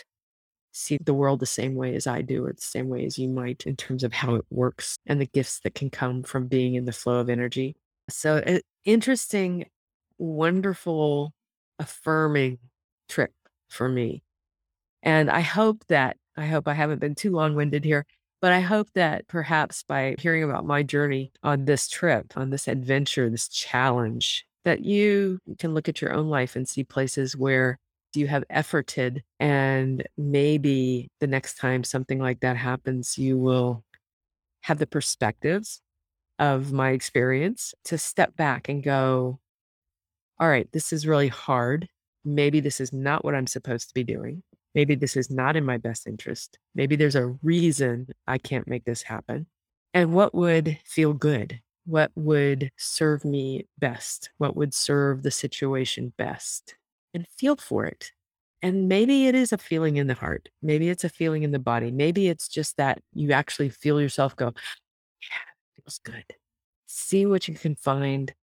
see 0.71 0.97
the 1.03 1.13
world 1.13 1.39
the 1.39 1.45
same 1.45 1.75
way 1.75 1.95
as 1.95 2.07
I 2.07 2.21
do, 2.21 2.45
or 2.45 2.53
the 2.53 2.61
same 2.61 2.89
way 2.89 3.05
as 3.05 3.19
you 3.19 3.27
might 3.29 3.65
in 3.65 3.75
terms 3.75 4.03
of 4.03 4.13
how 4.13 4.35
it 4.35 4.45
works 4.49 4.97
and 5.05 5.19
the 5.19 5.25
gifts 5.25 5.59
that 5.59 5.75
can 5.75 5.89
come 5.89 6.23
from 6.23 6.47
being 6.47 6.75
in 6.75 6.85
the 6.85 6.91
flow 6.91 7.19
of 7.19 7.29
energy. 7.29 7.75
So, 8.09 8.37
an 8.37 8.61
interesting, 8.85 9.65
wonderful, 10.17 11.33
affirming 11.77 12.59
trip 13.09 13.33
for 13.69 13.89
me. 13.89 14.23
And 15.03 15.29
I 15.29 15.41
hope 15.41 15.83
that 15.87 16.17
I 16.37 16.45
hope 16.45 16.67
I 16.67 16.73
haven't 16.73 16.99
been 16.99 17.15
too 17.15 17.31
long 17.31 17.55
winded 17.55 17.83
here, 17.83 18.05
but 18.41 18.53
I 18.53 18.61
hope 18.61 18.87
that 18.95 19.27
perhaps 19.27 19.83
by 19.83 20.15
hearing 20.19 20.43
about 20.43 20.65
my 20.65 20.83
journey 20.83 21.31
on 21.43 21.65
this 21.65 21.89
trip, 21.89 22.33
on 22.37 22.49
this 22.49 22.67
adventure, 22.67 23.29
this 23.29 23.47
challenge, 23.49 24.45
that 24.65 24.83
you 24.85 25.39
can 25.59 25.73
look 25.73 25.89
at 25.89 26.01
your 26.01 26.13
own 26.13 26.27
life 26.27 26.55
and 26.55 26.67
see 26.67 26.83
places 26.83 27.35
where 27.35 27.79
you 28.13 28.27
have 28.27 28.43
efforted. 28.51 29.21
And 29.39 30.05
maybe 30.17 31.09
the 31.19 31.27
next 31.27 31.57
time 31.57 31.83
something 31.83 32.19
like 32.19 32.41
that 32.41 32.57
happens, 32.57 33.17
you 33.17 33.37
will 33.37 33.83
have 34.61 34.77
the 34.77 34.87
perspectives 34.87 35.81
of 36.39 36.71
my 36.71 36.91
experience 36.91 37.73
to 37.85 37.97
step 37.97 38.35
back 38.35 38.67
and 38.69 38.83
go, 38.83 39.39
all 40.39 40.49
right, 40.49 40.67
this 40.71 40.91
is 40.91 41.07
really 41.07 41.27
hard. 41.27 41.87
Maybe 42.25 42.59
this 42.59 42.79
is 42.79 42.91
not 42.91 43.23
what 43.23 43.35
I'm 43.35 43.47
supposed 43.47 43.87
to 43.89 43.93
be 43.93 44.03
doing. 44.03 44.43
Maybe 44.73 44.95
this 44.95 45.15
is 45.15 45.29
not 45.29 45.55
in 45.55 45.65
my 45.65 45.77
best 45.77 46.07
interest. 46.07 46.57
Maybe 46.73 46.95
there's 46.95 47.15
a 47.15 47.37
reason 47.43 48.07
I 48.27 48.37
can't 48.37 48.67
make 48.67 48.85
this 48.85 49.03
happen. 49.03 49.47
And 49.93 50.13
what 50.13 50.33
would 50.33 50.79
feel 50.85 51.13
good? 51.13 51.59
What 51.85 52.11
would 52.15 52.71
serve 52.77 53.25
me 53.25 53.67
best? 53.79 54.29
What 54.37 54.55
would 54.55 54.73
serve 54.73 55.23
the 55.23 55.31
situation 55.31 56.13
best? 56.17 56.75
And 57.13 57.27
feel 57.37 57.55
for 57.55 57.85
it. 57.85 58.11
And 58.61 58.87
maybe 58.87 59.27
it 59.27 59.35
is 59.35 59.51
a 59.51 59.57
feeling 59.57 59.97
in 59.97 60.07
the 60.07 60.13
heart. 60.13 60.49
Maybe 60.61 60.89
it's 60.89 61.03
a 61.03 61.09
feeling 61.09 61.43
in 61.43 61.51
the 61.51 61.59
body. 61.59 61.91
Maybe 61.91 62.29
it's 62.29 62.47
just 62.47 62.77
that 62.77 63.01
you 63.13 63.31
actually 63.31 63.69
feel 63.69 63.99
yourself 63.99 64.35
go, 64.35 64.45
yeah, 64.45 65.77
it 65.77 65.83
feels 65.83 65.99
good. 66.03 66.25
See 66.85 67.25
what 67.25 67.47
you 67.47 67.55
can 67.55 67.75
find 67.75 68.33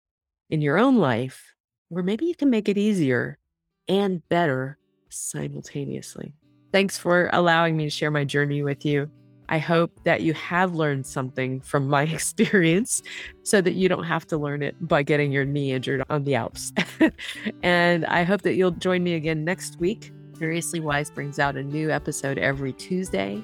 in 0.51 0.61
your 0.61 0.79
own 0.79 0.97
life 0.97 1.55
where 1.89 2.03
maybe 2.03 2.27
you 2.27 2.35
can 2.35 2.51
make 2.51 2.69
it 2.69 2.77
easier 2.77 3.39
and 3.87 4.27
better 4.29 4.79
simultaneously. 5.09 6.35
Thanks 6.73 6.99
for 6.99 7.31
allowing 7.33 7.77
me 7.77 7.85
to 7.85 7.91
share 7.91 8.11
my 8.11 8.25
journey 8.25 8.63
with 8.63 8.85
you. 8.85 9.11
I 9.49 9.59
hope 9.59 9.93
that 10.05 10.23
you 10.23 10.35
have 10.35 10.75
learned 10.75 11.07
something 11.07 11.61
from 11.61 11.89
my 11.89 12.03
experience 12.05 13.03
so 13.43 13.61
that 13.61 13.73
you 13.73 13.89
don't 13.89 14.05
have 14.05 14.27
to 14.29 14.37
learn 14.37 14.63
it 14.63 14.77
by 14.81 15.03
getting 15.03 15.33
your 15.33 15.45
knee 15.45 15.73
injured 15.73 16.05
on 16.11 16.25
the 16.25 16.35
Alps. 16.35 16.73
and 17.63 18.05
I 18.07 18.25
hope 18.25 18.43
that 18.43 18.55
you'll 18.55 18.73
join 18.73 19.03
me 19.03 19.15
again 19.15 19.45
next 19.45 19.81
week. 19.81 20.13
Curiously 20.37 20.81
Wise 20.81 21.11
brings 21.11 21.39
out 21.39 21.57
a 21.57 21.63
new 21.63 21.91
episode 21.91 22.39
every 22.39 22.73
Tuesday. 22.75 23.43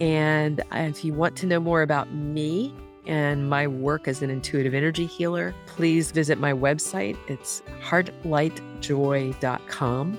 And 0.00 0.62
if 0.72 1.04
you 1.04 1.14
want 1.14 1.36
to 1.36 1.46
know 1.46 1.60
more 1.60 1.82
about 1.82 2.12
me 2.12 2.74
and 3.06 3.48
my 3.48 3.66
work 3.66 4.06
as 4.08 4.20
an 4.22 4.30
intuitive 4.30 4.74
energy 4.74 5.06
healer, 5.06 5.54
please 5.66 6.10
visit 6.10 6.38
my 6.38 6.52
website. 6.52 7.16
It's 7.28 7.62
heartlightjoy.com. 7.82 10.18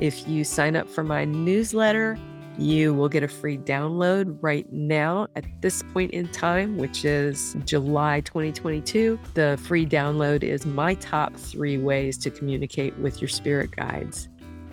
If 0.00 0.28
you 0.28 0.44
sign 0.44 0.76
up 0.76 0.88
for 0.88 1.04
my 1.04 1.24
newsletter, 1.24 2.18
you 2.58 2.92
will 2.92 3.08
get 3.08 3.22
a 3.22 3.28
free 3.28 3.56
download 3.56 4.38
right 4.40 4.70
now 4.72 5.28
at 5.36 5.44
this 5.62 5.82
point 5.94 6.10
in 6.10 6.28
time, 6.28 6.76
which 6.76 7.04
is 7.04 7.56
July 7.64 8.20
2022. 8.20 9.18
The 9.34 9.58
free 9.62 9.86
download 9.86 10.42
is 10.42 10.66
my 10.66 10.94
top 10.94 11.36
three 11.36 11.78
ways 11.78 12.18
to 12.18 12.30
communicate 12.30 12.98
with 12.98 13.22
your 13.22 13.28
spirit 13.28 13.70
guides. 13.70 14.28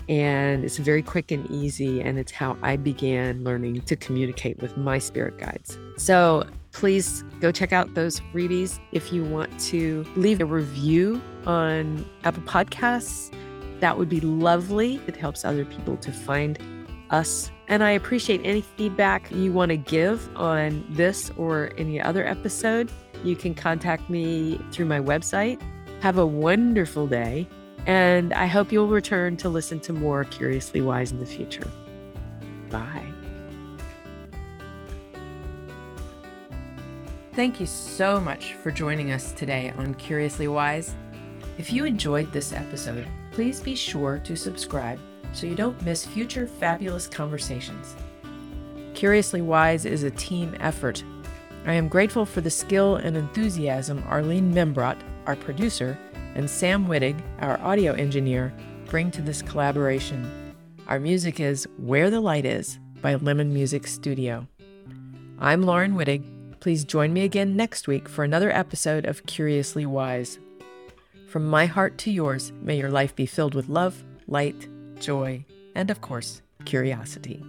And 0.10 0.64
it's 0.64 0.78
very 0.78 1.02
quick 1.02 1.32
and 1.32 1.50
easy, 1.50 2.02
and 2.02 2.20
it's 2.20 2.32
how 2.32 2.58
I 2.62 2.76
began 2.76 3.44
learning 3.44 3.82
to 3.82 3.96
communicate 3.96 4.62
with 4.62 4.78
my 4.78 5.00
spirit 5.00 5.38
guides. 5.38 5.78
So 5.98 6.44
please 6.72 7.24
go 7.40 7.52
check 7.52 7.72
out 7.72 7.94
those 7.94 8.20
freebies. 8.34 8.80
If 8.92 9.14
you 9.14 9.24
want 9.24 9.60
to 9.62 10.06
leave 10.16 10.42
a 10.42 10.46
review 10.46 11.22
on 11.46 12.06
Apple 12.24 12.44
Podcasts, 12.44 13.36
that 13.80 13.98
would 13.98 14.10
be 14.10 14.20
lovely. 14.22 15.02
It 15.08 15.16
helps 15.16 15.44
other 15.44 15.66
people 15.66 15.98
to 15.98 16.12
find 16.12 16.60
us. 17.10 17.52
And 17.68 17.84
I 17.84 17.92
appreciate 17.92 18.42
any 18.44 18.62
feedback 18.62 19.32
you 19.32 19.52
want 19.52 19.70
to 19.70 19.78
give 19.78 20.30
on 20.36 20.86
this 20.90 21.32
or 21.38 21.72
any 21.78 22.00
other 22.00 22.26
episode. 22.26 22.92
You 23.24 23.36
can 23.36 23.56
contact 23.56 24.10
me 24.10 24.60
through 24.72 24.86
my 24.86 25.00
website. 25.00 25.62
Have 26.02 26.18
a 26.18 26.26
wonderful 26.26 27.08
day, 27.08 27.48
and 27.88 28.34
I 28.34 28.46
hope 28.46 28.72
you'll 28.72 28.88
return 28.88 29.38
to 29.38 29.50
listen 29.50 29.80
to 29.82 29.94
more 29.94 30.24
Curiously 30.26 30.82
Wise 30.82 31.12
in 31.12 31.20
the 31.20 31.26
future. 31.26 31.68
Bye. 32.70 33.06
Thank 37.34 37.60
you 37.60 37.66
so 37.66 38.22
much 38.22 38.54
for 38.54 38.72
joining 38.72 39.12
us 39.12 39.32
today 39.32 39.74
on 39.78 39.96
Curiously 39.96 40.48
Wise. 40.48 40.94
If 41.58 41.74
you 41.74 41.86
enjoyed 41.86 42.32
this 42.32 42.54
episode, 42.54 43.08
please 43.32 43.60
be 43.60 43.76
sure 43.76 44.20
to 44.20 44.36
subscribe 44.36 45.00
so 45.36 45.46
you 45.46 45.54
don't 45.56 45.80
miss 45.84 46.06
future 46.06 46.48
fabulous 46.48 47.08
conversations. 47.08 47.96
Curiously 48.94 49.42
Wise 49.42 49.86
is 49.86 50.04
a 50.04 50.12
team 50.12 50.56
effort. 50.62 51.04
I 51.66 51.74
am 51.74 51.90
grateful 51.90 52.26
for 52.26 52.40
the 52.40 52.50
skill 52.50 52.96
and 52.96 53.18
enthusiasm 53.18 54.04
Arlene 54.08 54.54
Membrot, 54.54 54.98
our 55.26 55.36
producer, 55.36 56.00
and 56.36 56.50
Sam 56.50 56.88
Wittig, 56.88 57.22
our 57.40 57.60
audio 57.60 57.94
engineer, 57.94 58.54
bring 58.86 59.12
to 59.12 59.22
this 59.22 59.42
collaboration. 59.42 60.54
Our 60.88 61.00
music 61.00 61.40
is 61.40 61.68
Where 61.78 62.10
the 62.10 62.22
Light 62.22 62.46
Is 62.46 62.80
by 63.02 63.16
Lemon 63.16 63.54
Music 63.54 63.88
Studio. 63.88 64.48
I'm 65.40 65.64
Laurin 65.64 65.96
Wittig. 65.96 66.24
Please 66.62 66.86
join 66.86 67.12
me 67.12 67.22
again 67.22 67.58
next 67.58 67.88
week 67.88 68.08
for 68.08 68.24
another 68.24 68.52
episode 68.52 69.06
of 69.06 69.26
Curiously 69.26 69.86
Wise. 69.86 70.40
From 71.28 71.46
my 71.46 71.66
heart 71.66 71.98
to 72.00 72.12
yours, 72.12 72.54
may 72.62 72.78
your 72.78 72.90
life 72.90 73.14
be 73.16 73.26
filled 73.26 73.56
with 73.56 73.68
love, 73.68 74.04
light, 74.28 74.70
joy, 75.06 75.46
and 75.76 75.92
of 75.92 76.02
course, 76.02 76.42
curiosity. 76.66 77.44